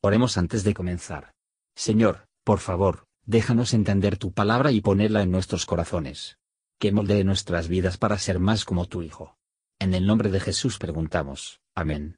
Oremos 0.00 0.38
antes 0.38 0.62
de 0.62 0.74
comenzar. 0.74 1.32
Señor, 1.74 2.28
por 2.44 2.60
favor, 2.60 3.06
déjanos 3.26 3.74
entender 3.74 4.16
tu 4.16 4.32
palabra 4.32 4.70
y 4.70 4.80
ponerla 4.80 5.22
en 5.22 5.32
nuestros 5.32 5.66
corazones. 5.66 6.38
Que 6.78 6.92
moldee 6.92 7.24
nuestras 7.24 7.66
vidas 7.66 7.98
para 7.98 8.16
ser 8.18 8.38
más 8.38 8.64
como 8.64 8.86
tu 8.86 9.02
Hijo. 9.02 9.36
En 9.80 9.94
el 9.94 10.06
nombre 10.06 10.30
de 10.30 10.38
Jesús 10.38 10.78
preguntamos. 10.78 11.60
Amén. 11.74 12.16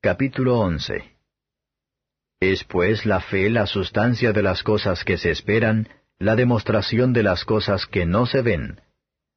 Capítulo 0.00 0.58
11 0.58 1.16
Es 2.40 2.64
pues 2.64 3.06
la 3.06 3.20
fe 3.20 3.48
la 3.48 3.66
sustancia 3.66 4.32
de 4.32 4.42
las 4.42 4.64
cosas 4.64 5.04
que 5.04 5.18
se 5.18 5.30
esperan, 5.30 5.88
la 6.18 6.34
demostración 6.34 7.12
de 7.12 7.22
las 7.22 7.44
cosas 7.44 7.86
que 7.86 8.06
no 8.06 8.26
se 8.26 8.42
ven, 8.42 8.80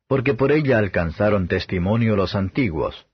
porque 0.07 0.33
por 0.33 0.51
ella 0.51 0.79
alcanzaron 0.79 1.47
testimonio 1.47 2.15
los 2.15 2.33
antiguos. 2.33 3.07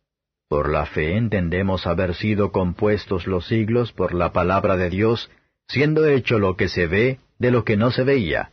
Por 0.54 0.70
la 0.70 0.86
fe 0.86 1.18
entendemos 1.18 1.88
haber 1.88 2.14
sido 2.14 2.52
compuestos 2.52 3.26
los 3.26 3.48
siglos 3.48 3.92
por 3.92 4.14
la 4.14 4.34
palabra 4.34 4.78
de 4.78 4.92
Dios, 4.92 5.32
siendo 5.68 6.06
hecho 6.06 6.38
lo 6.38 6.58
que 6.58 6.70
se 6.70 6.86
ve 6.86 7.18
de 7.40 7.50
lo 7.50 7.64
que 7.64 7.76
no 7.76 7.90
se 7.90 8.04
veía. 8.04 8.52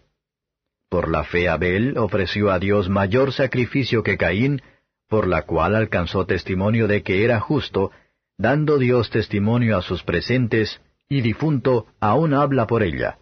Por 0.89 1.11
la 1.11 1.25
fe 1.25 1.51
Abel 1.51 1.99
ofreció 1.99 2.53
a 2.53 2.59
Dios 2.59 2.89
mayor 2.89 3.35
sacrificio 3.35 4.03
que 4.03 4.17
Caín, 4.17 4.63
por 5.11 5.29
la 5.29 5.43
cual 5.43 5.77
alcanzó 5.77 6.25
testimonio 6.25 6.89
de 6.89 7.03
que 7.03 7.23
era 7.23 7.39
justo, 7.39 7.91
dando 8.39 8.79
Dios 8.79 9.11
testimonio 9.11 9.77
a 9.77 9.83
sus 9.83 10.03
presentes, 10.03 10.81
y 11.07 11.21
difunto 11.21 11.85
aún 12.01 12.33
habla 12.33 12.67
por 12.67 12.83
ella. 12.83 13.19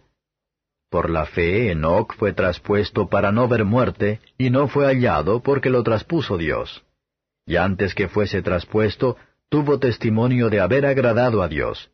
Por 0.89 1.09
la 1.09 1.25
fe 1.25 1.71
Enoc 1.71 2.15
fue 2.15 2.31
traspuesto 2.31 3.09
para 3.09 3.33
no 3.33 3.49
ver 3.49 3.65
muerte, 3.65 4.21
y 4.37 4.51
no 4.51 4.69
fue 4.69 4.85
hallado 4.85 5.41
porque 5.41 5.69
lo 5.69 5.83
traspuso 5.83 6.37
Dios 6.37 6.81
y 7.49 7.55
antes 7.55 7.95
que 7.95 8.07
fuese 8.07 8.43
traspuesto, 8.43 9.17
tuvo 9.49 9.79
testimonio 9.79 10.51
de 10.51 10.59
haber 10.59 10.85
agradado 10.85 11.41
a 11.41 11.47
Dios. 11.47 11.89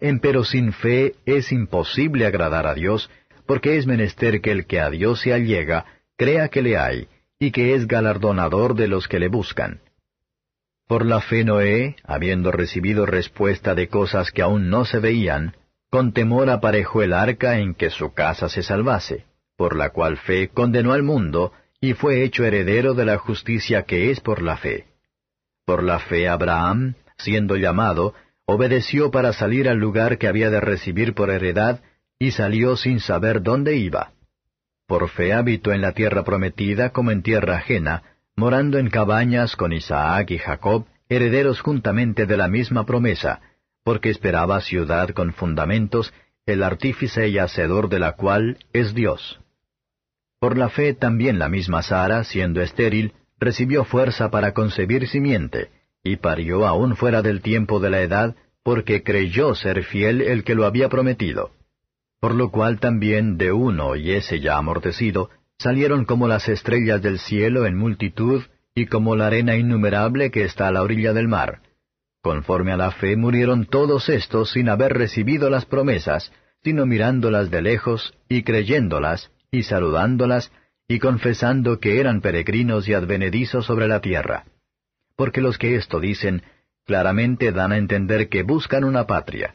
Empero 0.00 0.42
sin 0.42 0.72
fe 0.72 1.14
es 1.24 1.52
imposible 1.52 2.26
agradar 2.26 2.66
a 2.66 2.74
Dios, 2.74 3.08
porque 3.46 3.78
es 3.78 3.86
menester 3.86 4.40
que 4.40 4.50
el 4.50 4.66
que 4.66 4.80
a 4.80 4.90
Dios 4.90 5.20
se 5.20 5.32
allega, 5.32 5.86
crea 6.16 6.48
que 6.48 6.62
le 6.62 6.76
hay, 6.76 7.06
y 7.38 7.52
que 7.52 7.76
es 7.76 7.86
galardonador 7.86 8.74
de 8.74 8.88
los 8.88 9.06
que 9.06 9.20
le 9.20 9.28
buscan. 9.28 9.80
Por 10.88 11.06
la 11.06 11.20
fe 11.20 11.44
Noé, 11.44 11.94
habiendo 12.02 12.50
recibido 12.50 13.06
respuesta 13.06 13.76
de 13.76 13.86
cosas 13.86 14.32
que 14.32 14.42
aún 14.42 14.70
no 14.70 14.84
se 14.84 14.98
veían, 14.98 15.54
con 15.88 16.12
temor 16.12 16.50
aparejó 16.50 17.02
el 17.02 17.12
arca 17.12 17.60
en 17.60 17.74
que 17.74 17.90
su 17.90 18.12
casa 18.12 18.48
se 18.48 18.64
salvase, 18.64 19.24
por 19.56 19.76
la 19.76 19.90
cual 19.90 20.16
fe 20.16 20.48
condenó 20.48 20.94
al 20.94 21.04
mundo, 21.04 21.52
y 21.80 21.94
fue 21.94 22.22
hecho 22.24 22.44
heredero 22.44 22.94
de 22.94 23.06
la 23.06 23.16
justicia 23.16 23.84
que 23.84 24.10
es 24.10 24.20
por 24.20 24.42
la 24.42 24.56
fe. 24.56 24.86
Por 25.64 25.82
la 25.82 25.98
fe 25.98 26.28
Abraham, 26.28 26.94
siendo 27.16 27.56
llamado, 27.56 28.14
obedeció 28.44 29.10
para 29.10 29.32
salir 29.32 29.68
al 29.68 29.78
lugar 29.78 30.18
que 30.18 30.28
había 30.28 30.50
de 30.50 30.60
recibir 30.60 31.14
por 31.14 31.30
heredad, 31.30 31.80
y 32.18 32.32
salió 32.32 32.76
sin 32.76 33.00
saber 33.00 33.42
dónde 33.42 33.76
iba. 33.76 34.12
Por 34.86 35.08
fe 35.08 35.32
habitó 35.32 35.72
en 35.72 35.80
la 35.80 35.92
tierra 35.92 36.24
prometida 36.24 36.90
como 36.90 37.12
en 37.12 37.22
tierra 37.22 37.56
ajena, 37.56 38.02
morando 38.36 38.78
en 38.78 38.90
cabañas 38.90 39.56
con 39.56 39.72
Isaac 39.72 40.32
y 40.32 40.38
Jacob, 40.38 40.86
herederos 41.08 41.60
juntamente 41.60 42.26
de 42.26 42.36
la 42.36 42.48
misma 42.48 42.84
promesa, 42.84 43.40
porque 43.84 44.10
esperaba 44.10 44.60
ciudad 44.60 45.10
con 45.10 45.32
fundamentos, 45.32 46.12
el 46.44 46.62
artífice 46.62 47.28
y 47.28 47.38
hacedor 47.38 47.88
de 47.88 48.00
la 48.00 48.12
cual 48.12 48.58
es 48.72 48.94
Dios. 48.94 49.40
Por 50.40 50.56
la 50.56 50.70
fe 50.70 50.94
también 50.94 51.38
la 51.38 51.50
misma 51.50 51.82
Sara, 51.82 52.24
siendo 52.24 52.62
estéril, 52.62 53.12
recibió 53.38 53.84
fuerza 53.84 54.30
para 54.30 54.52
concebir 54.52 55.06
simiente, 55.06 55.68
y 56.02 56.16
parió 56.16 56.66
aún 56.66 56.96
fuera 56.96 57.20
del 57.20 57.42
tiempo 57.42 57.78
de 57.78 57.90
la 57.90 58.00
edad, 58.00 58.34
porque 58.62 59.02
creyó 59.02 59.54
ser 59.54 59.84
fiel 59.84 60.22
el 60.22 60.42
que 60.42 60.54
lo 60.54 60.64
había 60.64 60.88
prometido. 60.88 61.50
Por 62.20 62.34
lo 62.34 62.50
cual 62.50 62.80
también 62.80 63.36
de 63.36 63.52
uno 63.52 63.96
y 63.96 64.12
ese 64.12 64.40
ya 64.40 64.56
amortecido, 64.56 65.28
salieron 65.58 66.06
como 66.06 66.26
las 66.26 66.48
estrellas 66.48 67.02
del 67.02 67.18
cielo 67.18 67.66
en 67.66 67.76
multitud, 67.76 68.42
y 68.74 68.86
como 68.86 69.16
la 69.16 69.26
arena 69.26 69.56
innumerable 69.56 70.30
que 70.30 70.44
está 70.44 70.68
a 70.68 70.72
la 70.72 70.82
orilla 70.82 71.12
del 71.12 71.28
mar. 71.28 71.60
Conforme 72.22 72.72
a 72.72 72.78
la 72.78 72.92
fe 72.92 73.14
murieron 73.16 73.66
todos 73.66 74.08
estos 74.08 74.52
sin 74.52 74.70
haber 74.70 74.94
recibido 74.94 75.50
las 75.50 75.66
promesas, 75.66 76.32
sino 76.62 76.86
mirándolas 76.86 77.50
de 77.50 77.60
lejos 77.60 78.14
y 78.28 78.42
creyéndolas, 78.42 79.30
y 79.50 79.62
saludándolas, 79.64 80.52
y 80.88 80.98
confesando 80.98 81.78
que 81.78 82.00
eran 82.00 82.20
peregrinos 82.20 82.88
y 82.88 82.94
advenedizos 82.94 83.66
sobre 83.66 83.86
la 83.86 84.00
tierra. 84.00 84.44
Porque 85.16 85.40
los 85.40 85.58
que 85.58 85.76
esto 85.76 86.00
dicen, 86.00 86.42
claramente 86.84 87.52
dan 87.52 87.72
a 87.72 87.76
entender 87.76 88.28
que 88.28 88.42
buscan 88.42 88.84
una 88.84 89.06
patria, 89.06 89.54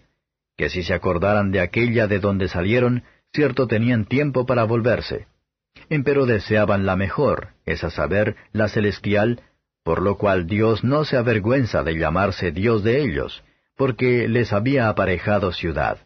que 0.58 0.70
si 0.70 0.84
se 0.84 0.94
acordaran 0.94 1.52
de 1.52 1.60
aquella 1.60 2.08
de 2.08 2.20
donde 2.20 2.48
salieron, 2.48 3.04
cierto 3.34 3.68
tenían 3.68 4.06
tiempo 4.06 4.46
para 4.46 4.64
volverse. 4.64 5.28
Empero 5.90 6.26
deseaban 6.26 6.86
la 6.86 6.96
mejor, 6.96 7.50
es 7.66 7.84
a 7.84 7.90
saber, 7.90 8.36
la 8.54 8.70
celestial, 8.70 9.42
por 9.84 10.02
lo 10.02 10.18
cual 10.18 10.48
Dios 10.48 10.84
no 10.84 11.04
se 11.04 11.18
avergüenza 11.18 11.84
de 11.84 11.98
llamarse 11.98 12.52
Dios 12.52 12.84
de 12.84 13.02
ellos, 13.02 13.44
porque 13.76 14.28
les 14.28 14.54
había 14.54 14.90
aparejado 14.90 15.52
ciudad. 15.52 16.00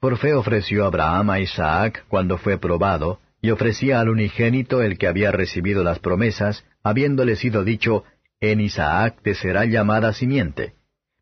Por 0.00 0.18
fe 0.18 0.34
ofreció 0.34 0.84
Abraham 0.84 1.30
a 1.30 1.40
Isaac 1.40 2.04
cuando 2.08 2.38
fue 2.38 2.58
probado, 2.58 3.20
y 3.40 3.50
ofrecía 3.50 4.00
al 4.00 4.08
unigénito 4.08 4.82
el 4.82 4.98
que 4.98 5.06
había 5.06 5.30
recibido 5.30 5.84
las 5.84 5.98
promesas, 5.98 6.64
habiéndole 6.82 7.36
sido 7.36 7.64
dicho, 7.64 8.04
En 8.40 8.60
Isaac 8.60 9.18
te 9.22 9.34
será 9.34 9.64
llamada 9.64 10.12
simiente, 10.12 10.74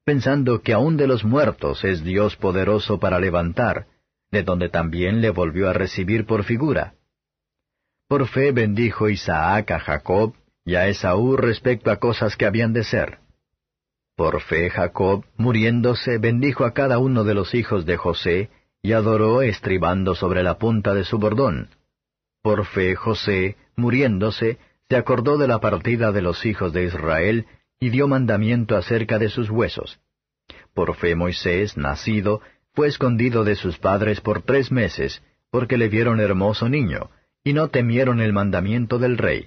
pensando 0.04 0.62
que 0.62 0.72
aun 0.72 0.96
de 0.96 1.06
los 1.06 1.24
muertos 1.24 1.84
es 1.84 2.02
Dios 2.02 2.36
poderoso 2.36 2.98
para 2.98 3.20
levantar, 3.20 3.86
de 4.30 4.42
donde 4.42 4.68
también 4.68 5.20
le 5.20 5.30
volvió 5.30 5.70
a 5.70 5.72
recibir 5.72 6.26
por 6.26 6.44
figura. 6.44 6.94
Por 8.08 8.26
fe 8.26 8.52
bendijo 8.52 9.08
Isaac 9.08 9.70
a 9.70 9.78
Jacob 9.78 10.34
y 10.64 10.74
a 10.74 10.88
Esaú 10.88 11.36
respecto 11.36 11.90
a 11.90 11.96
cosas 11.96 12.36
que 12.36 12.46
habían 12.46 12.72
de 12.72 12.84
ser. 12.84 13.18
Por 14.16 14.40
fe 14.40 14.70
Jacob, 14.70 15.24
muriéndose, 15.36 16.18
bendijo 16.18 16.64
a 16.64 16.72
cada 16.72 16.98
uno 16.98 17.24
de 17.24 17.34
los 17.34 17.54
hijos 17.54 17.86
de 17.86 17.96
José, 17.96 18.50
y 18.84 18.92
adoró 18.92 19.40
estribando 19.40 20.14
sobre 20.14 20.42
la 20.42 20.58
punta 20.58 20.92
de 20.92 21.04
su 21.04 21.18
bordón. 21.18 21.70
Por 22.42 22.66
fe 22.66 22.94
José, 22.94 23.56
muriéndose, 23.76 24.58
se 24.90 24.96
acordó 24.96 25.38
de 25.38 25.48
la 25.48 25.58
partida 25.58 26.12
de 26.12 26.20
los 26.20 26.44
hijos 26.44 26.74
de 26.74 26.84
Israel 26.84 27.46
y 27.80 27.88
dio 27.88 28.08
mandamiento 28.08 28.76
acerca 28.76 29.18
de 29.18 29.30
sus 29.30 29.48
huesos. 29.48 30.00
Por 30.74 30.96
fe 30.96 31.16
Moisés, 31.16 31.78
nacido, 31.78 32.42
fue 32.74 32.88
escondido 32.88 33.42
de 33.42 33.54
sus 33.54 33.78
padres 33.78 34.20
por 34.20 34.42
tres 34.42 34.70
meses, 34.70 35.22
porque 35.50 35.78
le 35.78 35.88
vieron 35.88 36.20
hermoso 36.20 36.68
niño, 36.68 37.08
y 37.42 37.54
no 37.54 37.68
temieron 37.68 38.20
el 38.20 38.34
mandamiento 38.34 38.98
del 38.98 39.16
rey. 39.16 39.46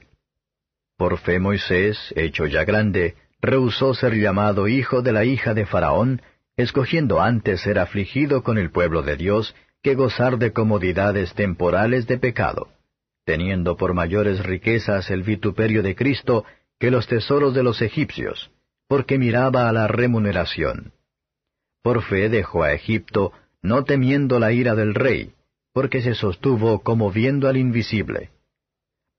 Por 0.98 1.20
fe 1.20 1.40
Moisés, 1.40 2.12
hecho 2.16 2.48
ya 2.48 2.66
grande, 2.66 3.14
rehusó 3.40 3.94
ser 3.94 4.16
llamado 4.16 4.68
hijo 4.68 5.04
de 5.04 5.12
la 5.12 5.26
hija 5.26 5.54
de 5.54 5.68
Faraón, 5.68 6.24
escogiendo 6.58 7.22
antes 7.22 7.62
ser 7.62 7.78
afligido 7.78 8.42
con 8.42 8.58
el 8.58 8.72
pueblo 8.72 9.04
de 9.04 9.16
Dios 9.16 9.56
que 9.84 9.94
gozar 9.94 10.40
de 10.40 10.52
comodidades 10.54 11.34
temporales 11.36 12.08
de 12.08 12.18
pecado, 12.18 12.70
teniendo 13.26 13.78
por 13.78 13.94
mayores 13.94 14.44
riquezas 14.44 15.12
el 15.12 15.22
vituperio 15.22 15.84
de 15.84 15.96
Cristo 15.96 16.46
que 16.80 16.90
los 16.90 17.08
tesoros 17.08 17.54
de 17.54 17.62
los 17.62 17.82
egipcios, 17.84 18.50
porque 18.88 19.20
miraba 19.20 19.70
a 19.70 19.72
la 19.72 19.88
remuneración. 19.88 20.94
Por 21.84 22.02
fe 22.02 22.28
dejó 22.28 22.64
a 22.64 22.74
Egipto, 22.74 23.34
no 23.62 23.84
temiendo 23.84 24.40
la 24.40 24.52
ira 24.52 24.74
del 24.74 24.96
rey, 24.96 25.34
porque 25.74 26.02
se 26.02 26.16
sostuvo 26.16 26.80
como 26.80 27.12
viendo 27.12 27.48
al 27.48 27.58
invisible. 27.58 28.32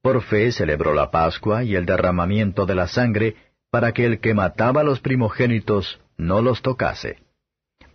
Por 0.02 0.22
fe 0.22 0.50
celebró 0.50 0.92
la 0.92 1.12
Pascua 1.12 1.62
y 1.62 1.76
el 1.76 1.86
derramamiento 1.86 2.66
de 2.66 2.74
la 2.74 2.88
sangre, 2.88 3.36
para 3.70 3.92
que 3.92 4.06
el 4.06 4.18
que 4.18 4.34
mataba 4.34 4.80
a 4.80 4.84
los 4.84 5.00
primogénitos 5.00 6.00
no 6.16 6.42
los 6.42 6.62
tocase 6.62 7.27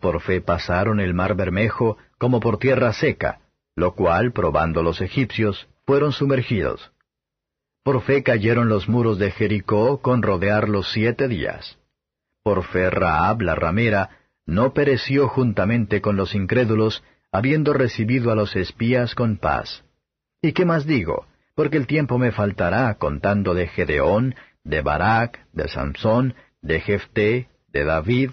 por 0.03 0.19
fe 0.19 0.41
pasaron 0.41 0.99
el 0.99 1.13
mar 1.13 1.33
Bermejo 1.33 1.97
como 2.17 2.41
por 2.41 2.57
tierra 2.57 2.91
seca, 2.91 3.39
lo 3.73 3.95
cual, 3.95 4.33
probando 4.33 4.83
los 4.83 4.99
egipcios, 4.99 5.69
fueron 5.85 6.11
sumergidos. 6.11 6.91
Por 7.85 8.01
fe 8.01 8.21
cayeron 8.21 8.67
los 8.67 8.89
muros 8.89 9.17
de 9.17 9.31
Jericó 9.31 10.01
con 10.01 10.21
rodearlos 10.21 10.91
siete 10.91 11.29
días. 11.29 11.79
Por 12.43 12.65
fe 12.65 12.89
Raab 12.89 13.43
la 13.43 13.55
ramera 13.55 14.09
no 14.45 14.73
pereció 14.73 15.29
juntamente 15.29 16.01
con 16.01 16.17
los 16.17 16.35
incrédulos, 16.35 17.01
habiendo 17.31 17.71
recibido 17.71 18.29
a 18.29 18.35
los 18.35 18.57
espías 18.57 19.15
con 19.15 19.37
paz. 19.37 19.85
¿Y 20.41 20.51
qué 20.51 20.65
más 20.65 20.85
digo? 20.85 21.27
Porque 21.55 21.77
el 21.77 21.87
tiempo 21.87 22.17
me 22.17 22.33
faltará 22.33 22.93
contando 22.95 23.53
de 23.53 23.67
Gedeón, 23.67 24.35
de 24.65 24.81
Barak, 24.81 25.47
de 25.53 25.69
Sansón, 25.69 26.35
de 26.61 26.81
Jefté, 26.81 27.47
de 27.69 27.85
David, 27.85 28.31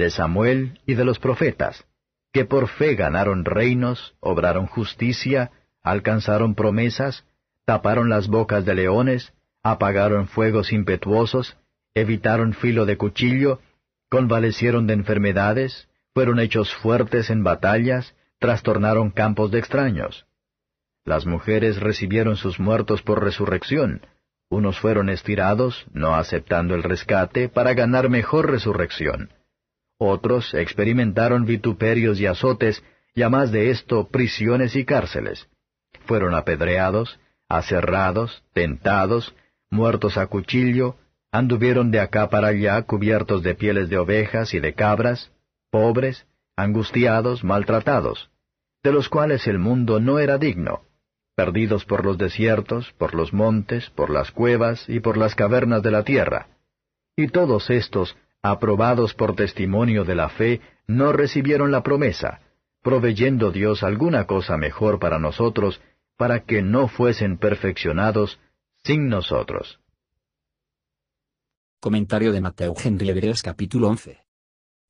de 0.00 0.10
Samuel 0.10 0.80
y 0.86 0.94
de 0.94 1.04
los 1.04 1.18
profetas, 1.20 1.84
que 2.32 2.44
por 2.44 2.68
fe 2.68 2.94
ganaron 2.94 3.44
reinos, 3.44 4.14
obraron 4.20 4.66
justicia, 4.66 5.52
alcanzaron 5.82 6.54
promesas, 6.54 7.24
taparon 7.64 8.08
las 8.08 8.26
bocas 8.26 8.64
de 8.64 8.74
leones, 8.74 9.32
apagaron 9.62 10.26
fuegos 10.26 10.72
impetuosos, 10.72 11.56
evitaron 11.94 12.54
filo 12.54 12.86
de 12.86 12.96
cuchillo, 12.96 13.60
convalecieron 14.08 14.86
de 14.86 14.94
enfermedades, 14.94 15.88
fueron 16.14 16.40
hechos 16.40 16.74
fuertes 16.74 17.30
en 17.30 17.44
batallas, 17.44 18.14
trastornaron 18.38 19.10
campos 19.10 19.50
de 19.50 19.58
extraños. 19.58 20.26
Las 21.04 21.26
mujeres 21.26 21.78
recibieron 21.78 22.36
sus 22.36 22.58
muertos 22.58 23.02
por 23.02 23.22
resurrección, 23.22 24.02
unos 24.48 24.80
fueron 24.80 25.10
estirados, 25.10 25.86
no 25.92 26.14
aceptando 26.14 26.74
el 26.74 26.82
rescate, 26.82 27.48
para 27.48 27.74
ganar 27.74 28.08
mejor 28.08 28.50
resurrección. 28.50 29.30
Otros 30.02 30.54
experimentaron 30.54 31.44
vituperios 31.44 32.18
y 32.18 32.24
azotes, 32.24 32.82
y 33.14 33.20
a 33.20 33.28
más 33.28 33.52
de 33.52 33.68
esto 33.68 34.08
prisiones 34.08 34.74
y 34.74 34.86
cárceles. 34.86 35.46
Fueron 36.06 36.34
apedreados, 36.34 37.20
aserrados, 37.50 38.42
tentados, 38.54 39.34
muertos 39.68 40.16
a 40.16 40.26
cuchillo, 40.26 40.96
anduvieron 41.30 41.90
de 41.90 42.00
acá 42.00 42.30
para 42.30 42.48
allá 42.48 42.80
cubiertos 42.80 43.42
de 43.42 43.54
pieles 43.54 43.90
de 43.90 43.98
ovejas 43.98 44.54
y 44.54 44.58
de 44.58 44.72
cabras, 44.72 45.32
pobres, 45.70 46.26
angustiados, 46.56 47.44
maltratados, 47.44 48.30
de 48.82 48.92
los 48.92 49.10
cuales 49.10 49.46
el 49.46 49.58
mundo 49.58 50.00
no 50.00 50.18
era 50.18 50.38
digno, 50.38 50.80
perdidos 51.36 51.84
por 51.84 52.06
los 52.06 52.16
desiertos, 52.16 52.90
por 52.96 53.14
los 53.14 53.34
montes, 53.34 53.90
por 53.90 54.08
las 54.08 54.30
cuevas 54.30 54.88
y 54.88 55.00
por 55.00 55.18
las 55.18 55.34
cavernas 55.34 55.82
de 55.82 55.90
la 55.90 56.04
tierra. 56.04 56.46
Y 57.16 57.28
todos 57.28 57.68
estos, 57.68 58.16
aprobados 58.42 59.14
por 59.14 59.34
testimonio 59.34 60.04
de 60.04 60.14
la 60.14 60.28
fe, 60.28 60.60
no 60.86 61.12
recibieron 61.12 61.70
la 61.70 61.82
promesa, 61.82 62.40
proveyendo 62.82 63.50
Dios 63.50 63.82
alguna 63.82 64.26
cosa 64.26 64.56
mejor 64.56 64.98
para 64.98 65.18
nosotros, 65.18 65.80
para 66.16 66.44
que 66.44 66.62
no 66.62 66.88
fuesen 66.88 67.38
perfeccionados 67.38 68.38
sin 68.84 69.08
nosotros. 69.08 69.80
Comentario 71.80 72.32
de 72.32 72.40
Mateo 72.40 72.74
Henry 72.82 73.08
Hebreos 73.08 73.42
capítulo 73.42 73.88
11. 73.88 74.18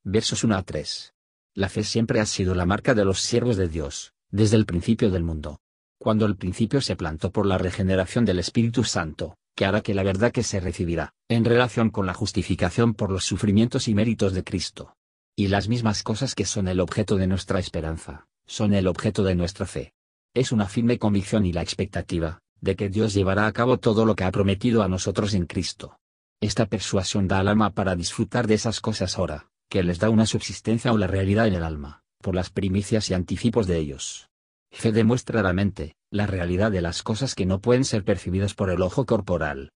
Versos 0.02 0.42
1 0.42 0.56
a 0.56 0.62
3. 0.62 1.14
La 1.54 1.68
fe 1.68 1.84
siempre 1.84 2.20
ha 2.20 2.26
sido 2.26 2.54
la 2.54 2.66
marca 2.66 2.94
de 2.94 3.04
los 3.04 3.20
siervos 3.20 3.56
de 3.56 3.68
Dios, 3.68 4.12
desde 4.30 4.56
el 4.56 4.66
principio 4.66 5.10
del 5.10 5.22
mundo. 5.22 5.60
Cuando 5.98 6.24
el 6.26 6.36
principio 6.36 6.80
se 6.80 6.96
plantó 6.96 7.30
por 7.30 7.46
la 7.46 7.58
regeneración 7.58 8.24
del 8.24 8.38
Espíritu 8.38 8.84
Santo, 8.84 9.36
que 9.54 9.66
hará 9.66 9.82
que 9.82 9.94
la 9.94 10.02
verdad 10.02 10.32
que 10.32 10.42
se 10.42 10.58
recibirá, 10.58 11.12
en 11.30 11.44
relación 11.44 11.90
con 11.90 12.06
la 12.06 12.12
justificación 12.12 12.92
por 12.92 13.12
los 13.12 13.24
sufrimientos 13.24 13.86
y 13.86 13.94
méritos 13.94 14.32
de 14.34 14.42
Cristo. 14.42 14.96
Y 15.36 15.46
las 15.46 15.68
mismas 15.68 16.02
cosas 16.02 16.34
que 16.34 16.44
son 16.44 16.66
el 16.66 16.80
objeto 16.80 17.16
de 17.16 17.28
nuestra 17.28 17.60
esperanza, 17.60 18.26
son 18.46 18.74
el 18.74 18.88
objeto 18.88 19.22
de 19.22 19.36
nuestra 19.36 19.64
fe. 19.64 19.92
Es 20.34 20.50
una 20.50 20.66
firme 20.66 20.98
convicción 20.98 21.46
y 21.46 21.52
la 21.52 21.62
expectativa, 21.62 22.40
de 22.60 22.74
que 22.74 22.88
Dios 22.88 23.14
llevará 23.14 23.46
a 23.46 23.52
cabo 23.52 23.78
todo 23.78 24.04
lo 24.06 24.16
que 24.16 24.24
ha 24.24 24.32
prometido 24.32 24.82
a 24.82 24.88
nosotros 24.88 25.32
en 25.34 25.46
Cristo. 25.46 26.00
Esta 26.40 26.66
persuasión 26.66 27.28
da 27.28 27.38
al 27.38 27.46
alma 27.46 27.74
para 27.74 27.94
disfrutar 27.94 28.48
de 28.48 28.54
esas 28.54 28.80
cosas 28.80 29.16
ahora, 29.16 29.46
que 29.68 29.84
les 29.84 30.00
da 30.00 30.10
una 30.10 30.26
subsistencia 30.26 30.92
o 30.92 30.98
la 30.98 31.06
realidad 31.06 31.46
en 31.46 31.54
el 31.54 31.62
alma, 31.62 32.02
por 32.20 32.34
las 32.34 32.50
primicias 32.50 33.08
y 33.08 33.14
anticipos 33.14 33.68
de 33.68 33.78
ellos. 33.78 34.30
Fe 34.72 34.90
demuestra 34.90 35.42
la 35.42 35.52
mente, 35.52 35.94
la 36.10 36.26
realidad 36.26 36.72
de 36.72 36.82
las 36.82 37.04
cosas 37.04 37.36
que 37.36 37.46
no 37.46 37.60
pueden 37.60 37.84
ser 37.84 38.02
percibidas 38.02 38.54
por 38.54 38.70
el 38.70 38.82
ojo 38.82 39.06
corporal. 39.06 39.70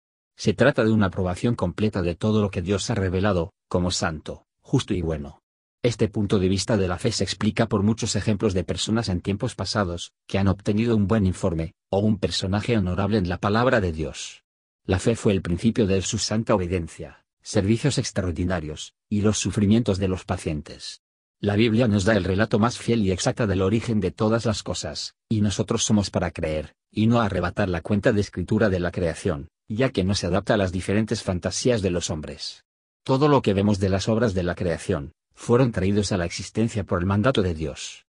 Se 0.42 0.54
trata 0.54 0.82
de 0.82 0.90
una 0.90 1.06
aprobación 1.06 1.54
completa 1.54 2.02
de 2.02 2.16
todo 2.16 2.42
lo 2.42 2.50
que 2.50 2.62
Dios 2.62 2.90
ha 2.90 2.96
revelado, 2.96 3.52
como 3.68 3.92
santo, 3.92 4.44
justo 4.60 4.92
y 4.92 5.00
bueno. 5.00 5.40
Este 5.84 6.08
punto 6.08 6.40
de 6.40 6.48
vista 6.48 6.76
de 6.76 6.88
la 6.88 6.98
fe 6.98 7.12
se 7.12 7.22
explica 7.22 7.68
por 7.68 7.84
muchos 7.84 8.16
ejemplos 8.16 8.52
de 8.52 8.64
personas 8.64 9.08
en 9.08 9.20
tiempos 9.20 9.54
pasados, 9.54 10.10
que 10.26 10.38
han 10.38 10.48
obtenido 10.48 10.96
un 10.96 11.06
buen 11.06 11.26
informe, 11.26 11.74
o 11.90 12.00
un 12.00 12.18
personaje 12.18 12.76
honorable 12.76 13.18
en 13.18 13.28
la 13.28 13.38
palabra 13.38 13.80
de 13.80 13.92
Dios. 13.92 14.42
La 14.84 14.98
fe 14.98 15.14
fue 15.14 15.32
el 15.32 15.42
principio 15.42 15.86
de 15.86 16.02
su 16.02 16.18
santa 16.18 16.56
obediencia, 16.56 17.24
servicios 17.40 17.98
extraordinarios, 17.98 18.94
y 19.08 19.20
los 19.20 19.38
sufrimientos 19.38 19.98
de 19.98 20.08
los 20.08 20.24
pacientes. 20.24 21.02
La 21.44 21.56
Biblia 21.56 21.88
nos 21.88 22.04
da 22.04 22.14
el 22.14 22.22
relato 22.22 22.60
más 22.60 22.78
fiel 22.78 23.04
y 23.04 23.10
exacta 23.10 23.48
del 23.48 23.62
origen 23.62 23.98
de 23.98 24.12
todas 24.12 24.46
las 24.46 24.62
cosas, 24.62 25.16
y 25.28 25.40
nosotros 25.40 25.82
somos 25.82 26.08
para 26.08 26.30
creer, 26.30 26.76
y 26.88 27.08
no 27.08 27.20
arrebatar 27.20 27.68
la 27.68 27.80
cuenta 27.80 28.12
de 28.12 28.20
escritura 28.20 28.68
de 28.68 28.78
la 28.78 28.92
creación, 28.92 29.48
ya 29.68 29.90
que 29.90 30.04
no 30.04 30.14
se 30.14 30.28
adapta 30.28 30.54
a 30.54 30.56
las 30.56 30.70
diferentes 30.70 31.24
fantasías 31.24 31.82
de 31.82 31.90
los 31.90 32.10
hombres. 32.10 32.62
Todo 33.02 33.26
lo 33.26 33.42
que 33.42 33.54
vemos 33.54 33.80
de 33.80 33.88
las 33.88 34.08
obras 34.08 34.34
de 34.34 34.44
la 34.44 34.54
creación, 34.54 35.14
fueron 35.34 35.72
traídos 35.72 36.12
a 36.12 36.16
la 36.16 36.26
existencia 36.26 36.84
por 36.84 37.00
el 37.00 37.06
mandato 37.06 37.42
de 37.42 37.54
Dios. 37.54 38.06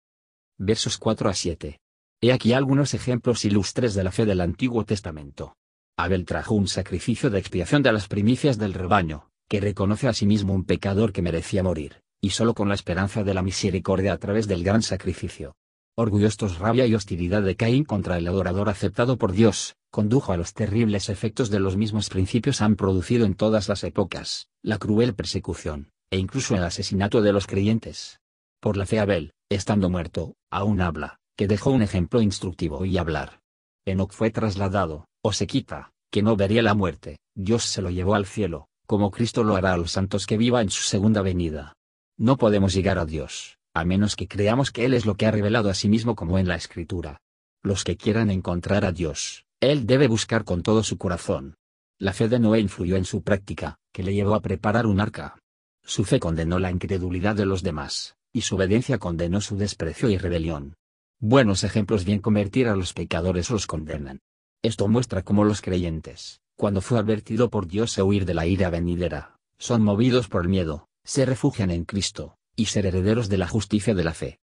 Versos 0.57 0.97
4 0.97 1.29
a 1.29 1.33
7. 1.33 1.81
He 2.21 2.31
aquí 2.31 2.53
algunos 2.53 2.93
ejemplos 2.93 3.43
ilustres 3.43 3.93
de 3.93 4.05
la 4.05 4.13
fe 4.13 4.25
del 4.25 4.39
Antiguo 4.39 4.85
Testamento. 4.85 5.57
Abel 5.97 6.23
trajo 6.23 6.55
un 6.55 6.69
sacrificio 6.69 7.29
de 7.29 7.39
expiación 7.39 7.83
de 7.83 7.91
las 7.91 8.07
primicias 8.07 8.57
del 8.57 8.73
rebaño, 8.73 9.27
que 9.49 9.59
reconoce 9.59 10.07
a 10.07 10.13
sí 10.13 10.25
mismo 10.25 10.53
un 10.53 10.63
pecador 10.63 11.11
que 11.11 11.21
merecía 11.21 11.61
morir, 11.61 12.01
y 12.21 12.31
solo 12.31 12.53
con 12.53 12.69
la 12.69 12.75
esperanza 12.75 13.23
de 13.23 13.33
la 13.33 13.41
misericordia 13.41 14.13
a 14.13 14.17
través 14.17 14.47
del 14.47 14.63
gran 14.63 14.81
sacrificio. 14.81 15.55
Orgullosos 15.95 16.59
rabia 16.59 16.85
y 16.85 16.93
hostilidad 16.93 17.41
de 17.41 17.55
Caín 17.55 17.83
contra 17.83 18.17
el 18.17 18.27
adorador 18.27 18.69
aceptado 18.69 19.17
por 19.17 19.31
Dios, 19.31 19.75
condujo 19.89 20.31
a 20.31 20.37
los 20.37 20.53
terribles 20.53 21.09
efectos 21.09 21.49
de 21.49 21.59
los 21.59 21.75
mismos 21.75 22.09
principios 22.09 22.61
han 22.61 22.75
producido 22.75 23.25
en 23.25 23.33
todas 23.33 23.67
las 23.67 23.83
épocas, 23.83 24.47
la 24.61 24.77
cruel 24.77 25.15
persecución, 25.15 25.89
e 26.11 26.17
incluso 26.17 26.55
el 26.55 26.63
asesinato 26.63 27.21
de 27.21 27.33
los 27.33 27.47
creyentes. 27.47 28.19
Por 28.59 28.77
la 28.77 28.85
fe 28.85 28.99
Abel, 28.99 29.33
estando 29.49 29.89
muerto, 29.89 30.35
aún 30.51 30.81
habla, 30.81 31.19
que 31.35 31.47
dejó 31.47 31.71
un 31.71 31.81
ejemplo 31.81 32.21
instructivo 32.21 32.85
y 32.85 32.97
hablar. 32.97 33.41
Enoch 33.85 34.11
fue 34.11 34.29
trasladado, 34.29 35.07
o 35.23 35.33
se 35.33 35.47
quita, 35.47 35.91
que 36.11 36.21
no 36.21 36.35
vería 36.35 36.61
la 36.61 36.73
muerte, 36.73 37.17
Dios 37.35 37.63
se 37.63 37.81
lo 37.81 37.89
llevó 37.89 38.15
al 38.15 38.25
cielo, 38.25 38.67
como 38.85 39.11
Cristo 39.11 39.43
lo 39.43 39.55
hará 39.55 39.73
a 39.73 39.77
los 39.77 39.91
santos 39.91 40.25
que 40.25 40.37
viva 40.37 40.61
en 40.61 40.69
su 40.69 40.83
segunda 40.83 41.21
venida. 41.21 41.76
No 42.19 42.37
podemos 42.37 42.73
llegar 42.73 42.97
a 42.97 43.05
Dios, 43.05 43.59
a 43.75 43.85
menos 43.85 44.15
que 44.15 44.27
creamos 44.27 44.71
que 44.71 44.85
Él 44.85 44.95
es 44.95 45.05
lo 45.05 45.13
que 45.13 45.27
ha 45.27 45.31
revelado 45.31 45.69
a 45.69 45.75
sí 45.75 45.87
mismo 45.87 46.15
como 46.15 46.39
en 46.39 46.47
la 46.47 46.55
Escritura. 46.55 47.21
Los 47.61 47.83
que 47.83 47.95
quieran 47.95 48.31
encontrar 48.31 48.85
a 48.85 48.91
Dios, 48.91 49.45
Él 49.59 49.85
debe 49.85 50.07
buscar 50.07 50.43
con 50.43 50.63
todo 50.63 50.81
su 50.81 50.97
corazón. 50.97 51.57
La 51.99 52.13
fe 52.13 52.27
de 52.27 52.39
Noé 52.39 52.59
influyó 52.59 52.95
en 52.95 53.05
su 53.05 53.21
práctica, 53.21 53.77
que 53.93 54.01
le 54.01 54.15
llevó 54.15 54.33
a 54.33 54.41
preparar 54.41 54.87
un 54.87 54.99
arca. 54.99 55.37
Su 55.83 56.05
fe 56.05 56.19
condenó 56.19 56.57
la 56.57 56.71
incredulidad 56.71 57.35
de 57.35 57.45
los 57.45 57.61
demás, 57.61 58.15
y 58.33 58.41
su 58.41 58.55
obediencia 58.55 58.97
condenó 58.97 59.39
su 59.39 59.55
desprecio 59.55 60.09
y 60.09 60.17
rebelión. 60.17 60.73
Buenos 61.19 61.63
ejemplos 61.63 62.03
bien 62.03 62.19
convertir 62.19 62.67
a 62.67 62.75
los 62.75 62.93
pecadores 62.93 63.51
los 63.51 63.67
condenan. 63.67 64.21
Esto 64.63 64.87
muestra 64.87 65.21
cómo 65.21 65.43
los 65.43 65.61
creyentes, 65.61 66.41
cuando 66.55 66.81
fue 66.81 66.97
advertido 66.97 67.51
por 67.51 67.67
Dios 67.67 67.99
a 67.99 68.03
huir 68.03 68.25
de 68.25 68.33
la 68.33 68.47
ira 68.47 68.71
venidera, 68.71 69.37
son 69.59 69.83
movidos 69.83 70.27
por 70.27 70.41
el 70.41 70.49
miedo, 70.49 70.87
se 71.07 71.25
refugian 71.25 71.71
en 71.71 71.85
Cristo, 71.85 72.37
y 72.53 72.65
ser 72.65 72.85
herederos 72.85 73.29
de 73.29 73.37
la 73.37 73.47
justicia 73.47 73.95
de 73.95 74.03
la 74.03 74.13
fe. 74.13 74.41